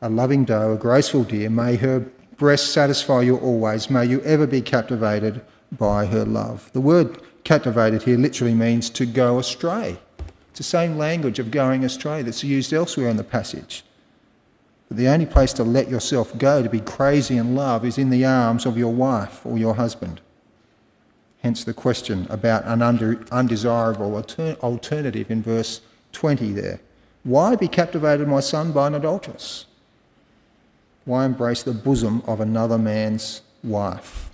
a 0.00 0.08
loving 0.08 0.46
doe, 0.46 0.72
a 0.72 0.78
graceful 0.78 1.24
deer, 1.24 1.50
may 1.50 1.76
her 1.76 2.00
breast 2.38 2.72
satisfy 2.72 3.20
you 3.20 3.36
always, 3.36 3.90
may 3.90 4.06
you 4.06 4.22
ever 4.22 4.46
be 4.46 4.62
captivated 4.62 5.42
by 5.70 6.06
her 6.06 6.24
love. 6.24 6.70
The 6.72 6.80
word 6.80 7.20
captivated 7.44 8.04
here 8.04 8.16
literally 8.16 8.54
means 8.54 8.88
to 8.90 9.04
go 9.04 9.38
astray. 9.38 9.98
It's 10.48 10.60
the 10.60 10.64
same 10.64 10.96
language 10.96 11.38
of 11.38 11.50
going 11.50 11.84
astray 11.84 12.22
that's 12.22 12.42
used 12.42 12.72
elsewhere 12.72 13.10
in 13.10 13.18
the 13.18 13.24
passage. 13.24 13.84
The 14.90 15.08
only 15.08 15.26
place 15.26 15.52
to 15.54 15.64
let 15.64 15.88
yourself 15.90 16.36
go 16.38 16.62
to 16.62 16.68
be 16.68 16.80
crazy 16.80 17.36
in 17.36 17.54
love 17.56 17.84
is 17.84 17.98
in 17.98 18.10
the 18.10 18.24
arms 18.24 18.66
of 18.66 18.78
your 18.78 18.92
wife 18.92 19.44
or 19.44 19.58
your 19.58 19.74
husband. 19.74 20.20
Hence 21.42 21.64
the 21.64 21.74
question 21.74 22.26
about 22.30 22.64
an 22.64 22.80
undesirable 22.82 24.14
alternative 24.16 25.30
in 25.30 25.42
verse 25.42 25.80
20 26.12 26.52
there. 26.52 26.80
Why 27.22 27.56
be 27.56 27.68
captivated, 27.68 28.28
my 28.28 28.40
son, 28.40 28.72
by 28.72 28.86
an 28.86 28.94
adulteress? 28.94 29.66
Why 31.04 31.26
embrace 31.26 31.62
the 31.62 31.72
bosom 31.72 32.22
of 32.26 32.40
another 32.40 32.78
man's 32.78 33.42
wife? 33.62 34.30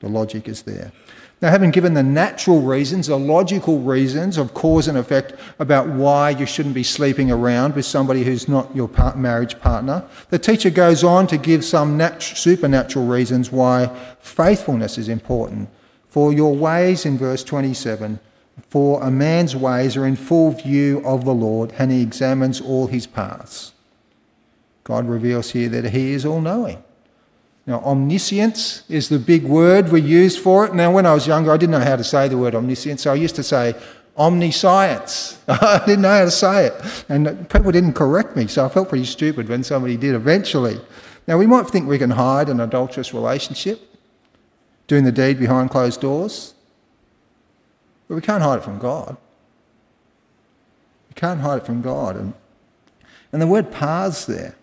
The 0.00 0.08
logic 0.08 0.48
is 0.48 0.62
there. 0.62 0.92
Now, 1.40 1.50
having 1.50 1.70
given 1.70 1.94
the 1.94 2.02
natural 2.02 2.62
reasons, 2.62 3.06
the 3.06 3.16
logical 3.16 3.78
reasons 3.78 4.38
of 4.38 4.54
cause 4.54 4.88
and 4.88 4.98
effect 4.98 5.34
about 5.60 5.86
why 5.88 6.30
you 6.30 6.46
shouldn't 6.46 6.74
be 6.74 6.82
sleeping 6.82 7.30
around 7.30 7.76
with 7.76 7.84
somebody 7.84 8.24
who's 8.24 8.48
not 8.48 8.74
your 8.74 8.90
marriage 9.14 9.60
partner, 9.60 10.04
the 10.30 10.38
teacher 10.40 10.70
goes 10.70 11.04
on 11.04 11.28
to 11.28 11.38
give 11.38 11.64
some 11.64 11.96
nat- 11.96 12.22
supernatural 12.22 13.06
reasons 13.06 13.52
why 13.52 13.86
faithfulness 14.18 14.98
is 14.98 15.08
important. 15.08 15.68
For 16.08 16.32
your 16.32 16.56
ways, 16.56 17.06
in 17.06 17.16
verse 17.16 17.44
27, 17.44 18.18
for 18.68 19.00
a 19.00 19.10
man's 19.10 19.54
ways 19.54 19.96
are 19.96 20.06
in 20.06 20.16
full 20.16 20.50
view 20.50 21.00
of 21.04 21.24
the 21.24 21.34
Lord, 21.34 21.72
and 21.78 21.92
he 21.92 22.02
examines 22.02 22.60
all 22.60 22.88
his 22.88 23.06
paths. 23.06 23.72
God 24.82 25.06
reveals 25.06 25.50
here 25.50 25.68
that 25.68 25.90
he 25.90 26.12
is 26.12 26.26
all 26.26 26.40
knowing. 26.40 26.82
Now, 27.68 27.80
omniscience 27.80 28.82
is 28.88 29.10
the 29.10 29.18
big 29.18 29.44
word 29.44 29.92
we 29.92 30.00
use 30.00 30.38
for 30.38 30.64
it. 30.64 30.72
Now, 30.74 30.90
when 30.90 31.04
I 31.04 31.12
was 31.12 31.26
younger, 31.26 31.52
I 31.52 31.58
didn't 31.58 31.72
know 31.72 31.80
how 31.80 31.96
to 31.96 32.02
say 32.02 32.26
the 32.26 32.38
word 32.38 32.54
omniscience, 32.54 33.02
so 33.02 33.12
I 33.12 33.16
used 33.16 33.36
to 33.36 33.42
say 33.42 33.74
omniscience. 34.16 35.38
I 35.48 35.82
didn't 35.84 36.00
know 36.00 36.08
how 36.08 36.24
to 36.24 36.30
say 36.30 36.68
it. 36.68 37.04
And 37.10 37.46
people 37.50 37.70
didn't 37.70 37.92
correct 37.92 38.36
me, 38.36 38.46
so 38.46 38.64
I 38.64 38.70
felt 38.70 38.88
pretty 38.88 39.04
stupid 39.04 39.50
when 39.50 39.62
somebody 39.62 39.98
did 39.98 40.14
eventually. 40.14 40.80
Now, 41.26 41.36
we 41.36 41.46
might 41.46 41.68
think 41.68 41.86
we 41.86 41.98
can 41.98 42.08
hide 42.08 42.48
an 42.48 42.58
adulterous 42.58 43.12
relationship, 43.12 43.82
doing 44.86 45.04
the 45.04 45.12
deed 45.12 45.38
behind 45.38 45.68
closed 45.68 46.00
doors, 46.00 46.54
but 48.08 48.14
we 48.14 48.22
can't 48.22 48.42
hide 48.42 48.60
it 48.60 48.64
from 48.64 48.78
God. 48.78 49.14
We 51.10 51.14
can't 51.16 51.40
hide 51.40 51.58
it 51.58 51.66
from 51.66 51.82
God. 51.82 52.16
And, 52.16 52.32
and 53.30 53.42
the 53.42 53.46
word 53.46 53.70
paths 53.70 54.24
there 54.24 54.54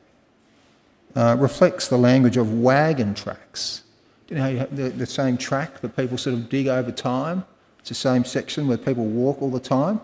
uh, 1.15 1.35
reflects 1.39 1.87
the 1.87 1.97
language 1.97 2.37
of 2.37 2.59
wagon 2.59 3.13
tracks. 3.13 3.83
You 4.29 4.37
know, 4.37 4.47
you 4.47 4.57
have 4.57 4.75
the, 4.75 4.89
the 4.89 5.05
same 5.05 5.37
track 5.37 5.81
that 5.81 5.95
people 5.95 6.17
sort 6.17 6.33
of 6.33 6.49
dig 6.49 6.67
over 6.67 6.91
time. 6.91 7.45
It's 7.79 7.89
the 7.89 7.95
same 7.95 8.25
section 8.25 8.67
where 8.67 8.77
people 8.77 9.05
walk 9.05 9.41
all 9.41 9.51
the 9.51 9.59
time. 9.59 10.01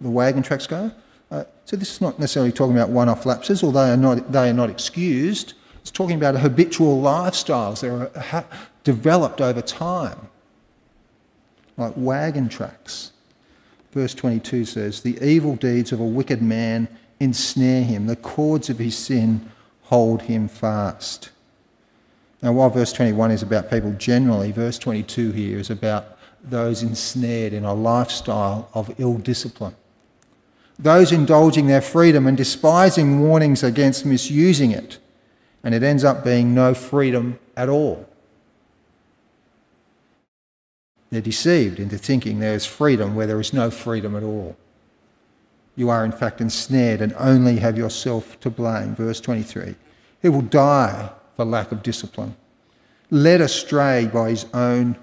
The 0.00 0.10
wagon 0.10 0.42
tracks 0.42 0.66
go. 0.66 0.90
Uh, 1.30 1.44
so 1.64 1.76
this 1.76 1.92
is 1.92 2.00
not 2.00 2.18
necessarily 2.18 2.52
talking 2.52 2.74
about 2.74 2.88
one-off 2.88 3.26
lapses, 3.26 3.62
although 3.62 3.84
they 3.84 3.92
are 3.92 3.96
not, 3.96 4.32
they 4.32 4.48
are 4.50 4.54
not 4.54 4.70
excused. 4.70 5.52
It's 5.80 5.90
talking 5.90 6.16
about 6.16 6.36
habitual 6.36 7.02
lifestyles 7.02 7.80
that 7.80 7.90
are 7.90 8.20
ha- 8.20 8.46
developed 8.82 9.40
over 9.40 9.60
time, 9.60 10.28
like 11.76 11.92
wagon 11.96 12.48
tracks. 12.48 13.12
Verse 13.92 14.14
22 14.14 14.64
says, 14.64 15.02
The 15.02 15.22
evil 15.22 15.56
deeds 15.56 15.92
of 15.92 16.00
a 16.00 16.04
wicked 16.04 16.40
man 16.40 16.88
ensnare 17.20 17.82
him, 17.82 18.06
the 18.06 18.16
cords 18.16 18.70
of 18.70 18.78
his 18.78 18.96
sin 18.96 19.50
hold 19.88 20.22
him 20.22 20.48
fast. 20.48 21.30
Now, 22.42 22.52
while 22.52 22.68
verse 22.68 22.92
21 22.92 23.30
is 23.30 23.42
about 23.42 23.70
people 23.70 23.92
generally, 23.92 24.52
verse 24.52 24.78
22 24.78 25.32
here 25.32 25.58
is 25.58 25.70
about 25.70 26.18
those 26.44 26.82
ensnared 26.82 27.54
in 27.54 27.64
a 27.64 27.72
lifestyle 27.72 28.68
of 28.74 28.94
ill 28.98 29.16
discipline. 29.16 29.74
Those 30.78 31.10
indulging 31.10 31.66
their 31.66 31.80
freedom 31.80 32.26
and 32.26 32.36
despising 32.36 33.20
warnings 33.20 33.62
against 33.62 34.04
misusing 34.04 34.72
it, 34.72 34.98
and 35.64 35.74
it 35.74 35.82
ends 35.82 36.04
up 36.04 36.22
being 36.22 36.54
no 36.54 36.74
freedom 36.74 37.38
at 37.56 37.70
all. 37.70 38.06
They're 41.10 41.22
deceived 41.22 41.80
into 41.80 41.96
thinking 41.96 42.38
there 42.38 42.54
is 42.54 42.66
freedom 42.66 43.14
where 43.14 43.26
there 43.26 43.40
is 43.40 43.54
no 43.54 43.70
freedom 43.70 44.14
at 44.14 44.22
all 44.22 44.54
you 45.78 45.88
are 45.88 46.04
in 46.04 46.10
fact 46.10 46.40
ensnared 46.40 47.00
and 47.00 47.14
only 47.16 47.58
have 47.58 47.78
yourself 47.78 48.38
to 48.40 48.50
blame. 48.50 48.96
Verse 48.96 49.20
23. 49.20 49.76
He 50.20 50.28
will 50.28 50.42
die 50.42 51.10
for 51.36 51.44
lack 51.44 51.70
of 51.70 51.84
discipline, 51.84 52.34
led 53.10 53.40
astray 53.40 54.10
by 54.12 54.30
his 54.30 54.46
own 54.52 54.96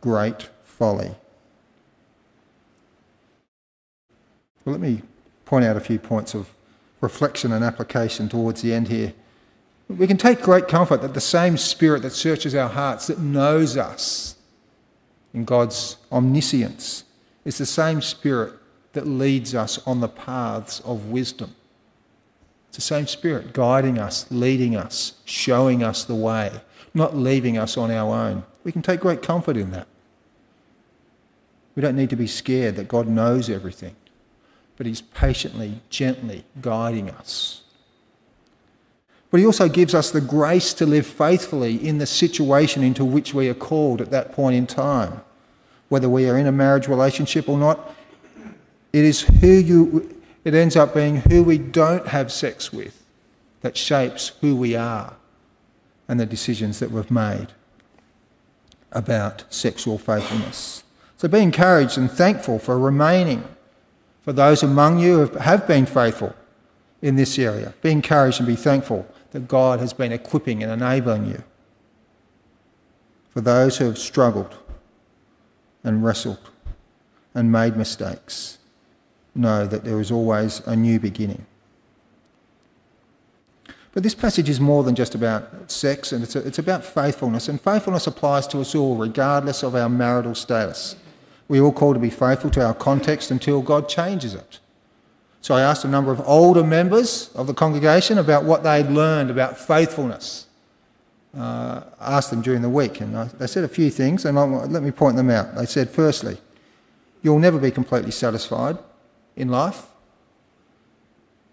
great 0.00 0.48
folly. 0.64 1.14
Well, 4.64 4.72
let 4.72 4.80
me 4.80 5.02
point 5.44 5.66
out 5.66 5.76
a 5.76 5.80
few 5.80 5.98
points 5.98 6.34
of 6.34 6.48
reflection 7.02 7.52
and 7.52 7.62
application 7.62 8.30
towards 8.30 8.62
the 8.62 8.72
end 8.72 8.88
here. 8.88 9.12
We 9.86 10.06
can 10.06 10.16
take 10.16 10.40
great 10.40 10.66
comfort 10.66 11.02
that 11.02 11.12
the 11.12 11.20
same 11.20 11.58
Spirit 11.58 12.00
that 12.02 12.12
searches 12.12 12.54
our 12.54 12.70
hearts, 12.70 13.08
that 13.08 13.18
knows 13.18 13.76
us 13.76 14.36
in 15.34 15.44
God's 15.44 15.98
omniscience, 16.10 17.04
is 17.44 17.58
the 17.58 17.66
same 17.66 18.00
Spirit 18.00 18.54
that 18.92 19.06
leads 19.06 19.54
us 19.54 19.78
on 19.86 20.00
the 20.00 20.08
paths 20.08 20.80
of 20.80 21.06
wisdom. 21.06 21.54
It's 22.68 22.78
the 22.78 22.82
same 22.82 23.06
Spirit 23.06 23.52
guiding 23.52 23.98
us, 23.98 24.26
leading 24.30 24.76
us, 24.76 25.14
showing 25.24 25.82
us 25.82 26.04
the 26.04 26.14
way, 26.14 26.60
not 26.94 27.16
leaving 27.16 27.58
us 27.58 27.76
on 27.76 27.90
our 27.90 28.14
own. 28.14 28.44
We 28.64 28.72
can 28.72 28.82
take 28.82 29.00
great 29.00 29.22
comfort 29.22 29.56
in 29.56 29.70
that. 29.72 29.86
We 31.74 31.82
don't 31.82 31.96
need 31.96 32.10
to 32.10 32.16
be 32.16 32.26
scared 32.26 32.76
that 32.76 32.88
God 32.88 33.08
knows 33.08 33.48
everything, 33.48 33.96
but 34.76 34.86
He's 34.86 35.00
patiently, 35.00 35.80
gently 35.90 36.44
guiding 36.60 37.10
us. 37.10 37.62
But 39.30 39.40
He 39.40 39.46
also 39.46 39.68
gives 39.68 39.94
us 39.94 40.10
the 40.10 40.20
grace 40.20 40.74
to 40.74 40.86
live 40.86 41.06
faithfully 41.06 41.76
in 41.76 41.98
the 41.98 42.06
situation 42.06 42.82
into 42.82 43.04
which 43.04 43.32
we 43.32 43.48
are 43.48 43.54
called 43.54 44.02
at 44.02 44.10
that 44.10 44.32
point 44.32 44.56
in 44.56 44.66
time. 44.66 45.22
Whether 45.88 46.08
we 46.08 46.28
are 46.28 46.38
in 46.38 46.46
a 46.46 46.52
marriage 46.52 46.88
relationship 46.88 47.48
or 47.48 47.58
not, 47.58 47.94
it 48.92 49.04
is 49.04 49.22
who 49.22 49.46
you, 49.46 50.22
it 50.44 50.54
ends 50.54 50.76
up 50.76 50.94
being 50.94 51.16
who 51.16 51.42
we 51.42 51.58
don't 51.58 52.08
have 52.08 52.30
sex 52.30 52.72
with 52.72 53.04
that 53.62 53.76
shapes 53.76 54.32
who 54.40 54.54
we 54.54 54.74
are 54.74 55.16
and 56.08 56.20
the 56.20 56.26
decisions 56.26 56.78
that 56.80 56.90
we've 56.90 57.10
made 57.10 57.48
about 58.90 59.44
sexual 59.48 59.98
faithfulness. 59.98 60.84
So 61.16 61.28
be 61.28 61.38
encouraged 61.38 61.96
and 61.96 62.10
thankful 62.10 62.58
for 62.58 62.78
remaining. 62.78 63.44
For 64.22 64.32
those 64.32 64.62
among 64.62 64.98
you 64.98 65.26
who 65.26 65.38
have 65.38 65.66
been 65.66 65.86
faithful 65.86 66.34
in 67.00 67.16
this 67.16 67.38
area, 67.38 67.74
be 67.80 67.90
encouraged 67.90 68.40
and 68.40 68.46
be 68.46 68.56
thankful 68.56 69.06
that 69.30 69.48
God 69.48 69.80
has 69.80 69.92
been 69.92 70.12
equipping 70.12 70.62
and 70.62 70.70
enabling 70.70 71.26
you. 71.26 71.42
For 73.30 73.40
those 73.40 73.78
who 73.78 73.86
have 73.86 73.98
struggled 73.98 74.54
and 75.82 76.04
wrestled 76.04 76.50
and 77.34 77.50
made 77.50 77.76
mistakes, 77.76 78.58
know 79.34 79.66
that 79.66 79.84
there 79.84 80.00
is 80.00 80.10
always 80.10 80.60
a 80.66 80.76
new 80.76 81.00
beginning. 81.00 81.46
But 83.92 84.02
this 84.02 84.14
passage 84.14 84.48
is 84.48 84.58
more 84.58 84.82
than 84.82 84.94
just 84.94 85.14
about 85.14 85.70
sex, 85.70 86.12
and 86.12 86.22
it's, 86.22 86.34
a, 86.34 86.46
it's 86.46 86.58
about 86.58 86.84
faithfulness. 86.84 87.48
And 87.48 87.60
faithfulness 87.60 88.06
applies 88.06 88.46
to 88.48 88.60
us 88.60 88.74
all, 88.74 88.96
regardless 88.96 89.62
of 89.62 89.74
our 89.74 89.88
marital 89.88 90.34
status. 90.34 90.96
We 91.46 91.60
all 91.60 91.72
call 91.72 91.92
to 91.92 92.00
be 92.00 92.08
faithful 92.08 92.50
to 92.50 92.64
our 92.64 92.72
context 92.72 93.30
until 93.30 93.60
God 93.60 93.88
changes 93.88 94.34
it. 94.34 94.60
So 95.42 95.54
I 95.54 95.60
asked 95.60 95.84
a 95.84 95.88
number 95.88 96.10
of 96.10 96.22
older 96.26 96.64
members 96.64 97.30
of 97.34 97.46
the 97.46 97.54
congregation 97.54 98.16
about 98.16 98.44
what 98.44 98.62
they'd 98.62 98.88
learned 98.88 99.30
about 99.30 99.58
faithfulness. 99.58 100.46
Uh, 101.36 101.82
I 102.00 102.16
asked 102.16 102.30
them 102.30 102.40
during 102.40 102.62
the 102.62 102.70
week, 102.70 103.00
and 103.00 103.16
I, 103.16 103.24
they 103.24 103.46
said 103.46 103.64
a 103.64 103.68
few 103.68 103.90
things, 103.90 104.24
and 104.24 104.38
I'll, 104.38 104.66
let 104.68 104.82
me 104.82 104.90
point 104.90 105.16
them 105.16 105.28
out. 105.28 105.54
They 105.54 105.66
said, 105.66 105.90
firstly, 105.90 106.38
you'll 107.22 107.38
never 107.38 107.58
be 107.58 107.70
completely 107.70 108.10
satisfied 108.10 108.78
in 109.36 109.48
life. 109.48 109.86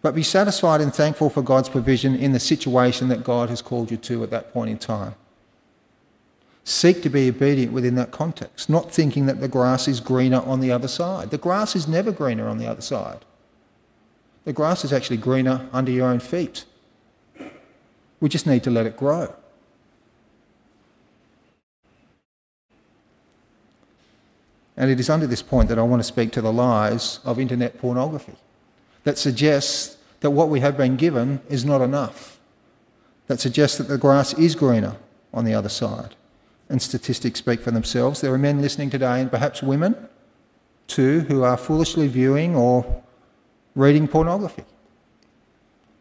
But 0.01 0.15
be 0.15 0.23
satisfied 0.23 0.81
and 0.81 0.93
thankful 0.93 1.29
for 1.29 1.41
God's 1.41 1.69
provision 1.69 2.15
in 2.15 2.31
the 2.31 2.39
situation 2.39 3.09
that 3.09 3.23
God 3.23 3.49
has 3.49 3.61
called 3.61 3.91
you 3.91 3.97
to 3.97 4.23
at 4.23 4.29
that 4.29 4.53
point 4.53 4.69
in 4.69 4.77
time. 4.77 5.15
Seek 6.63 7.01
to 7.01 7.09
be 7.09 7.27
obedient 7.27 7.73
within 7.73 7.95
that 7.95 8.11
context, 8.11 8.69
not 8.69 8.91
thinking 8.91 9.25
that 9.25 9.41
the 9.41 9.47
grass 9.47 9.87
is 9.87 9.99
greener 9.99 10.41
on 10.41 10.59
the 10.59 10.71
other 10.71 10.87
side. 10.87 11.31
The 11.31 11.37
grass 11.37 11.75
is 11.75 11.87
never 11.87 12.11
greener 12.11 12.47
on 12.47 12.59
the 12.59 12.67
other 12.67 12.81
side. 12.81 13.25
The 14.45 14.53
grass 14.53 14.85
is 14.85 14.93
actually 14.93 15.17
greener 15.17 15.67
under 15.73 15.91
your 15.91 16.07
own 16.07 16.19
feet. 16.19 16.65
We 18.19 18.29
just 18.29 18.45
need 18.45 18.63
to 18.63 18.71
let 18.71 18.85
it 18.85 18.95
grow. 18.95 19.33
And 24.79 24.89
it 24.89 24.99
is 24.99 25.09
under 25.09 25.27
this 25.27 25.41
point 25.41 25.67
that 25.67 25.77
I 25.77 25.83
want 25.83 25.99
to 25.99 26.07
speak 26.07 26.31
to 26.31 26.41
the 26.41 26.53
lies 26.53 27.19
of 27.25 27.37
internet 27.37 27.77
pornography 27.77 28.37
that 29.03 29.17
suggests 29.17 29.97
that 30.21 30.31
what 30.31 30.47
we 30.47 30.61
have 30.61 30.77
been 30.77 30.95
given 30.95 31.41
is 31.49 31.65
not 31.65 31.81
enough, 31.81 32.39
that 33.27 33.41
suggests 33.41 33.77
that 33.77 33.89
the 33.89 33.97
grass 33.97 34.33
is 34.35 34.55
greener 34.55 34.95
on 35.33 35.43
the 35.43 35.53
other 35.53 35.69
side. 35.69 36.15
And 36.69 36.81
statistics 36.81 37.39
speak 37.39 37.59
for 37.59 37.71
themselves. 37.71 38.21
There 38.21 38.33
are 38.33 38.37
men 38.37 38.61
listening 38.61 38.89
today, 38.89 39.19
and 39.19 39.29
perhaps 39.29 39.61
women 39.61 40.07
too, 40.87 41.21
who 41.21 41.43
are 41.43 41.57
foolishly 41.57 42.07
viewing 42.07 42.55
or 42.55 43.03
reading 43.75 44.07
pornography 44.07 44.63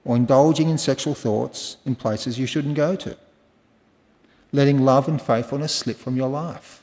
or 0.05 0.17
indulging 0.17 0.71
in 0.71 0.79
sexual 0.79 1.15
thoughts 1.15 1.79
in 1.85 1.95
places 1.95 2.39
you 2.39 2.47
shouldn't 2.47 2.75
go 2.75 2.97
to. 2.97 3.17
letting 4.51 4.81
love 4.81 5.09
and 5.09 5.21
faithfulness 5.21 5.75
slip 5.75 5.97
from 5.99 6.17
your 6.17 6.29
life? 6.29 6.83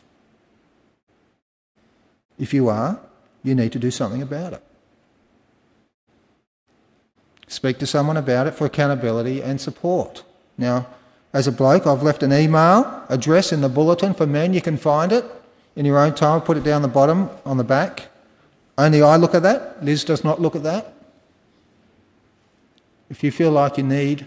If 2.37 2.53
you 2.53 2.67
are, 2.69 2.99
you 3.43 3.55
need 3.55 3.71
to 3.71 3.79
do 3.79 3.91
something 3.91 4.21
about 4.21 4.53
it. 4.53 4.63
Speak 7.47 7.77
to 7.79 7.87
someone 7.87 8.17
about 8.17 8.47
it 8.47 8.55
for 8.55 8.65
accountability 8.65 9.41
and 9.41 9.61
support. 9.61 10.23
Now, 10.57 10.87
as 11.31 11.47
a 11.47 11.51
bloke, 11.51 11.85
I've 11.85 12.01
left 12.01 12.23
an 12.23 12.33
email 12.33 13.03
address 13.09 13.51
in 13.51 13.61
the 13.61 13.69
bulletin 13.69 14.13
for 14.13 14.25
men. 14.25 14.53
You 14.53 14.61
can 14.61 14.77
find 14.77 15.11
it 15.11 15.25
in 15.75 15.85
your 15.85 15.99
own 15.99 16.15
time. 16.15 16.41
Put 16.41 16.57
it 16.57 16.63
down 16.63 16.81
the 16.81 16.87
bottom 16.87 17.29
on 17.45 17.57
the 17.57 17.63
back. 17.63 18.07
Only 18.77 19.01
I 19.01 19.15
look 19.17 19.35
at 19.35 19.43
that. 19.43 19.83
Liz 19.83 20.03
does 20.03 20.23
not 20.23 20.41
look 20.41 20.55
at 20.55 20.63
that. 20.63 20.93
If 23.09 23.23
you 23.23 23.31
feel 23.31 23.51
like 23.51 23.77
you 23.77 23.83
need 23.83 24.25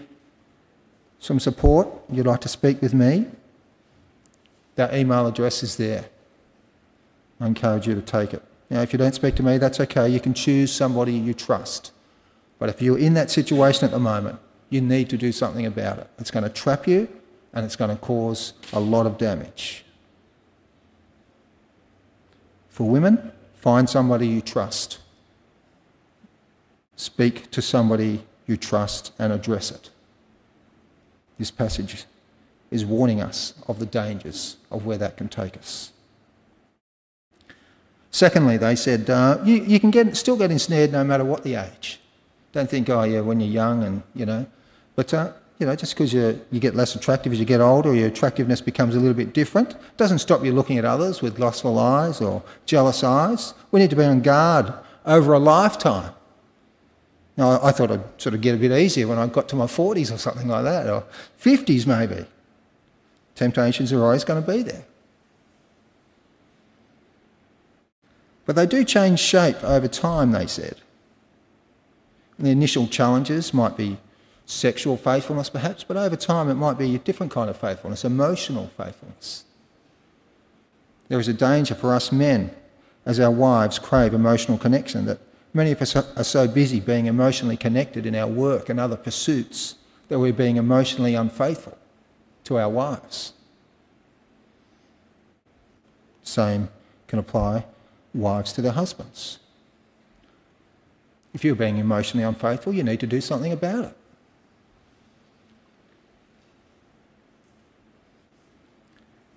some 1.19 1.39
support, 1.39 1.87
you'd 2.09 2.25
like 2.25 2.41
to 2.41 2.47
speak 2.47 2.81
with 2.81 2.93
me, 2.93 3.25
that 4.75 4.93
email 4.93 5.27
address 5.27 5.61
is 5.61 5.75
there. 5.75 6.05
I 7.39 7.47
encourage 7.47 7.87
you 7.87 7.95
to 7.95 8.01
take 8.01 8.33
it. 8.33 8.43
Now, 8.69 8.81
if 8.81 8.93
you 8.93 8.99
don't 8.99 9.15
speak 9.15 9.35
to 9.35 9.43
me, 9.43 9.57
that's 9.57 9.79
okay. 9.79 10.07
You 10.07 10.19
can 10.19 10.33
choose 10.33 10.71
somebody 10.71 11.13
you 11.13 11.33
trust. 11.33 11.91
But 12.59 12.69
if 12.69 12.81
you're 12.81 12.99
in 12.99 13.13
that 13.15 13.31
situation 13.31 13.85
at 13.85 13.91
the 13.91 13.99
moment, 13.99 14.39
you 14.69 14.81
need 14.81 15.09
to 15.09 15.17
do 15.17 15.31
something 15.31 15.65
about 15.65 15.97
it. 15.97 16.09
It's 16.19 16.31
going 16.31 16.43
to 16.43 16.49
trap 16.49 16.87
you 16.87 17.07
and 17.53 17.65
it's 17.65 17.75
going 17.75 17.89
to 17.89 17.97
cause 17.97 18.53
a 18.73 18.79
lot 18.79 19.05
of 19.05 19.17
damage. 19.17 19.85
For 22.67 22.87
women, 22.87 23.31
find 23.55 23.89
somebody 23.89 24.27
you 24.27 24.41
trust. 24.41 24.99
Speak 26.95 27.49
to 27.51 27.61
somebody 27.61 28.25
you 28.45 28.57
trust 28.57 29.13
and 29.17 29.33
address 29.33 29.71
it. 29.71 29.89
This 31.37 31.49
passage 31.49 32.05
is 32.69 32.85
warning 32.85 33.21
us 33.21 33.53
of 33.67 33.79
the 33.79 33.85
dangers 33.85 34.57
of 34.69 34.85
where 34.85 34.97
that 34.97 35.17
can 35.17 35.29
take 35.29 35.57
us. 35.57 35.91
Secondly, 38.11 38.57
they 38.57 38.75
said, 38.75 39.09
uh, 39.09 39.39
you, 39.43 39.55
you 39.55 39.79
can 39.79 39.91
get, 39.91 40.15
still 40.17 40.35
get 40.35 40.51
ensnared 40.51 40.91
no 40.91 41.03
matter 41.03 41.23
what 41.23 41.43
the 41.43 41.55
age. 41.55 41.99
Don't 42.51 42.69
think, 42.69 42.89
oh, 42.89 43.03
yeah, 43.03 43.21
when 43.21 43.39
you're 43.39 43.49
young 43.49 43.83
and, 43.83 44.01
you 44.15 44.25
know. 44.25 44.47
But, 44.95 45.13
uh, 45.13 45.33
you 45.59 45.65
know, 45.65 45.75
just 45.75 45.93
because 45.93 46.13
you, 46.13 46.39
get 46.53 46.73
less 46.73 46.95
attractive 46.95 47.33
as 47.33 47.39
you 47.39 47.45
get 47.45 47.59
older 47.59 47.93
your 47.93 48.07
attractiveness 48.07 48.61
becomes 48.61 48.95
a 48.95 48.99
little 48.99 49.13
bit 49.13 49.33
different, 49.33 49.75
doesn't 49.97 50.19
stop 50.19 50.43
you 50.43 50.53
looking 50.53 50.77
at 50.77 50.85
others 50.85 51.21
with 51.21 51.37
lustful 51.37 51.77
eyes 51.77 52.21
or 52.21 52.41
jealous 52.65 53.03
eyes. 53.03 53.53
We 53.71 53.81
need 53.81 53.89
to 53.89 53.95
be 53.95 54.05
on 54.05 54.21
guard 54.21 54.73
over 55.05 55.33
a 55.33 55.39
lifetime. 55.39 56.13
Now, 57.37 57.61
I 57.61 57.71
thought 57.71 57.91
I'd 57.91 58.21
sort 58.21 58.35
of 58.35 58.41
get 58.41 58.55
a 58.55 58.57
bit 58.57 58.71
easier 58.71 59.07
when 59.07 59.17
I 59.17 59.27
got 59.27 59.47
to 59.49 59.55
my 59.55 59.65
40s 59.65 60.13
or 60.13 60.17
something 60.17 60.47
like 60.47 60.63
that, 60.63 60.87
or 60.87 61.03
50s 61.41 61.85
maybe. 61.85 62.25
Temptations 63.35 63.93
are 63.93 64.03
always 64.03 64.23
going 64.23 64.43
to 64.43 64.51
be 64.51 64.63
there. 64.63 64.83
But 68.49 68.55
they 68.55 68.65
do 68.65 68.83
change 68.83 69.19
shape 69.19 69.63
over 69.63 69.87
time, 69.87 70.31
they 70.31 70.47
said. 70.47 70.77
And 72.35 72.47
the 72.47 72.49
initial 72.49 72.87
challenges 72.87 73.53
might 73.53 73.77
be 73.77 73.97
sexual 74.47 74.97
faithfulness, 74.97 75.51
perhaps, 75.51 75.83
but 75.83 75.95
over 75.95 76.15
time 76.15 76.49
it 76.49 76.55
might 76.55 76.79
be 76.79 76.95
a 76.95 76.97
different 76.97 77.31
kind 77.31 77.47
of 77.51 77.57
faithfulness, 77.57 78.03
emotional 78.03 78.71
faithfulness. 78.75 79.43
There 81.09 81.19
is 81.19 81.27
a 81.27 81.33
danger 81.33 81.75
for 81.75 81.93
us 81.93 82.11
men 82.11 82.49
as 83.05 83.19
our 83.19 83.29
wives 83.29 83.77
crave 83.77 84.15
emotional 84.15 84.57
connection 84.57 85.05
that 85.05 85.19
many 85.53 85.71
of 85.71 85.79
us 85.83 85.95
are 85.95 86.23
so 86.23 86.47
busy 86.47 86.79
being 86.79 87.05
emotionally 87.05 87.55
connected 87.55 88.07
in 88.07 88.15
our 88.15 88.25
work 88.25 88.67
and 88.67 88.79
other 88.79 88.97
pursuits 88.97 89.75
that 90.07 90.17
we're 90.17 90.33
being 90.33 90.57
emotionally 90.57 91.13
unfaithful 91.13 91.77
to 92.45 92.57
our 92.57 92.69
wives. 92.69 93.33
Same 96.23 96.69
can 97.05 97.19
apply 97.19 97.65
wives 98.13 98.53
to 98.53 98.61
their 98.61 98.71
husbands. 98.71 99.39
If 101.33 101.43
you're 101.43 101.55
being 101.55 101.77
emotionally 101.77 102.25
unfaithful, 102.25 102.73
you 102.73 102.83
need 102.83 102.99
to 103.01 103.07
do 103.07 103.21
something 103.21 103.51
about 103.51 103.85
it. 103.85 103.95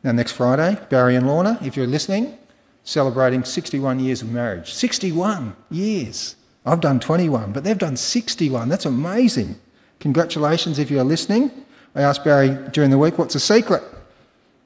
Now, 0.02 0.12
next 0.12 0.32
Friday, 0.32 0.78
Barry 0.90 1.14
and 1.14 1.26
Lorna, 1.26 1.58
if 1.62 1.76
you're 1.76 1.86
listening, 1.86 2.36
celebrating 2.82 3.44
61 3.44 4.00
years 4.00 4.22
of 4.22 4.32
marriage. 4.32 4.72
61 4.72 5.54
years. 5.70 6.34
I've 6.66 6.80
done 6.80 6.98
21, 6.98 7.52
but 7.52 7.62
they've 7.64 7.78
done 7.78 7.96
61. 7.96 8.68
That's 8.68 8.86
amazing. 8.86 9.56
Congratulations 10.00 10.78
if 10.78 10.90
you're 10.90 11.04
listening. 11.04 11.50
I 11.94 12.02
asked 12.02 12.24
Barry 12.24 12.56
during 12.72 12.90
the 12.90 12.98
week, 12.98 13.18
what's 13.18 13.34
the 13.34 13.40
secret? 13.40 13.82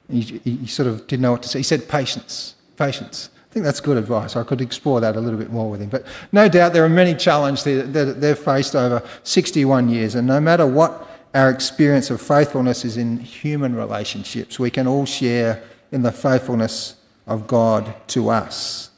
He, 0.09 0.21
he, 0.43 0.67
sort 0.67 0.87
of 0.87 1.05
didn't 1.07 1.21
know 1.21 1.33
what 1.33 1.43
to 1.43 1.49
say. 1.49 1.59
He 1.59 1.63
said 1.63 1.89
patience. 1.89 2.55
Patience. 2.77 3.29
I 3.49 3.53
think 3.53 3.65
that's 3.65 3.79
good 3.79 3.97
advice. 3.97 4.35
I 4.35 4.43
could 4.43 4.61
explore 4.61 4.99
that 5.01 5.15
a 5.15 5.21
little 5.21 5.39
bit 5.39 5.51
more 5.51 5.69
with 5.69 5.81
him. 5.81 5.89
But 5.89 6.05
no 6.31 6.47
doubt 6.49 6.73
there 6.73 6.83
are 6.83 6.89
many 6.89 7.15
challenges 7.15 7.63
that 7.63 8.21
they've 8.21 8.37
faced 8.37 8.75
over 8.75 9.01
61 9.23 9.89
years, 9.89 10.15
and 10.15 10.27
no 10.27 10.39
matter 10.39 10.67
what 10.67 11.07
our 11.33 11.49
experience 11.49 12.09
of 12.09 12.21
faithfulness 12.21 12.83
is 12.85 12.97
in 12.97 13.19
human 13.19 13.75
relationships, 13.75 14.59
we 14.59 14.69
can 14.69 14.87
all 14.87 15.05
share 15.05 15.63
in 15.91 16.01
the 16.01 16.11
faithfulness 16.11 16.95
of 17.25 17.47
God 17.47 17.93
to 18.07 18.29
us. 18.29 18.89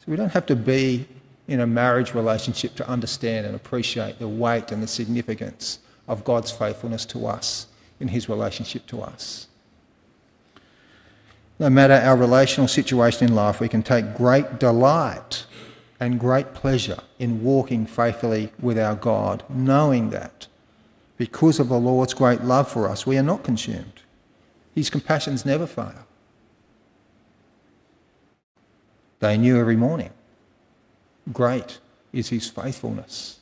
So 0.00 0.04
we 0.06 0.16
don't 0.16 0.32
have 0.32 0.46
to 0.46 0.56
be 0.56 1.06
in 1.46 1.60
a 1.60 1.66
marriage 1.66 2.14
relationship 2.14 2.74
to 2.76 2.88
understand 2.88 3.46
and 3.46 3.56
appreciate 3.56 4.18
the 4.18 4.28
weight 4.28 4.70
and 4.70 4.82
the 4.82 4.86
significance 4.86 5.78
of 6.06 6.24
God's 6.24 6.50
faithfulness 6.50 7.04
to 7.06 7.26
us 7.26 7.66
in 8.00 8.08
his 8.08 8.28
relationship 8.28 8.86
to 8.86 9.02
us. 9.02 9.47
No 11.58 11.68
matter 11.68 11.94
our 11.94 12.16
relational 12.16 12.68
situation 12.68 13.28
in 13.28 13.34
life, 13.34 13.60
we 13.60 13.68
can 13.68 13.82
take 13.82 14.16
great 14.16 14.60
delight 14.60 15.44
and 15.98 16.20
great 16.20 16.54
pleasure 16.54 17.00
in 17.18 17.42
walking 17.42 17.84
faithfully 17.84 18.52
with 18.60 18.78
our 18.78 18.94
God, 18.94 19.42
knowing 19.48 20.10
that 20.10 20.46
because 21.16 21.58
of 21.58 21.68
the 21.68 21.80
Lord's 21.80 22.14
great 22.14 22.42
love 22.42 22.70
for 22.70 22.88
us, 22.88 23.04
we 23.04 23.18
are 23.18 23.24
not 23.24 23.42
consumed. 23.42 24.02
His 24.72 24.88
compassions 24.88 25.44
never 25.44 25.66
fail. 25.66 26.06
They 29.18 29.36
knew 29.36 29.58
every 29.58 29.74
morning. 29.74 30.10
Great 31.32 31.80
is 32.12 32.28
his 32.28 32.48
faithfulness. 32.48 33.40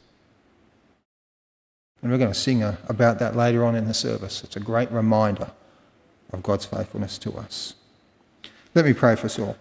And 2.01 2.11
we're 2.11 2.19
going 2.19 2.33
to 2.33 2.39
sing 2.39 2.63
about 2.63 3.19
that 3.19 3.37
later 3.37 3.63
on 3.63 3.75
in 3.75 3.87
the 3.87 3.93
service. 3.93 4.43
It's 4.43 4.57
a 4.57 4.61
great 4.61 4.91
reminder 4.91 5.51
of 6.33 6.43
God's 6.43 6.65
faithfulness 6.65 7.19
to 7.19 7.35
us. 7.35 7.75
Let 8.77 8.85
me 8.85 8.93
pray 8.93 9.17
for 9.17 9.25
us 9.25 9.39
all. 9.39 9.57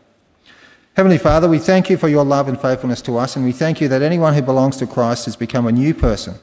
Heavenly 0.97 1.17
Father, 1.17 1.47
we 1.47 1.57
thank 1.57 1.89
you 1.89 1.95
for 1.95 2.09
your 2.09 2.25
love 2.25 2.49
and 2.49 2.59
faithfulness 2.59 3.01
to 3.03 3.17
us, 3.17 3.37
and 3.37 3.45
we 3.45 3.53
thank 3.53 3.79
you 3.79 3.87
that 3.87 4.01
anyone 4.01 4.33
who 4.33 4.41
belongs 4.41 4.75
to 4.77 4.85
Christ 4.85 5.23
has 5.23 5.37
become 5.37 5.65
a 5.65 5.71
new 5.71 5.93
person, 5.93 6.35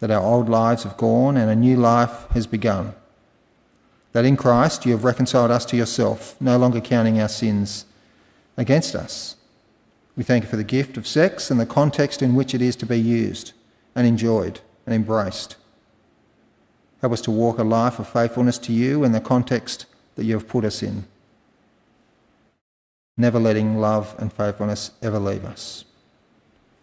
that 0.00 0.10
our 0.10 0.22
old 0.22 0.50
lives 0.50 0.82
have 0.82 0.98
gone 0.98 1.38
and 1.38 1.50
a 1.50 1.56
new 1.56 1.78
life 1.78 2.26
has 2.32 2.46
begun. 2.46 2.94
That 4.12 4.26
in 4.26 4.36
Christ 4.36 4.84
you 4.84 4.92
have 4.92 5.04
reconciled 5.04 5.50
us 5.50 5.64
to 5.66 5.76
yourself, 5.78 6.38
no 6.38 6.58
longer 6.58 6.82
counting 6.82 7.18
our 7.18 7.30
sins 7.30 7.86
against 8.58 8.94
us. 8.94 9.36
We 10.16 10.22
thank 10.22 10.44
you 10.44 10.50
for 10.50 10.56
the 10.56 10.64
gift 10.64 10.98
of 10.98 11.06
sex 11.06 11.50
and 11.50 11.58
the 11.58 11.64
context 11.64 12.20
in 12.20 12.34
which 12.34 12.54
it 12.54 12.60
is 12.60 12.76
to 12.76 12.84
be 12.84 13.00
used 13.00 13.54
and 13.94 14.06
enjoyed 14.06 14.60
and 14.84 14.94
embraced. 14.94 15.56
Help 17.00 17.14
us 17.14 17.22
to 17.22 17.30
walk 17.30 17.58
a 17.58 17.64
life 17.64 17.98
of 17.98 18.06
faithfulness 18.06 18.58
to 18.58 18.72
you 18.74 19.02
in 19.02 19.12
the 19.12 19.20
context 19.20 19.86
that 20.16 20.26
you 20.26 20.34
have 20.34 20.46
put 20.46 20.66
us 20.66 20.82
in 20.82 21.06
never 23.20 23.38
letting 23.38 23.78
love 23.78 24.14
and 24.18 24.32
faithfulness 24.32 24.92
ever 25.02 25.18
leave 25.18 25.44
us. 25.44 25.84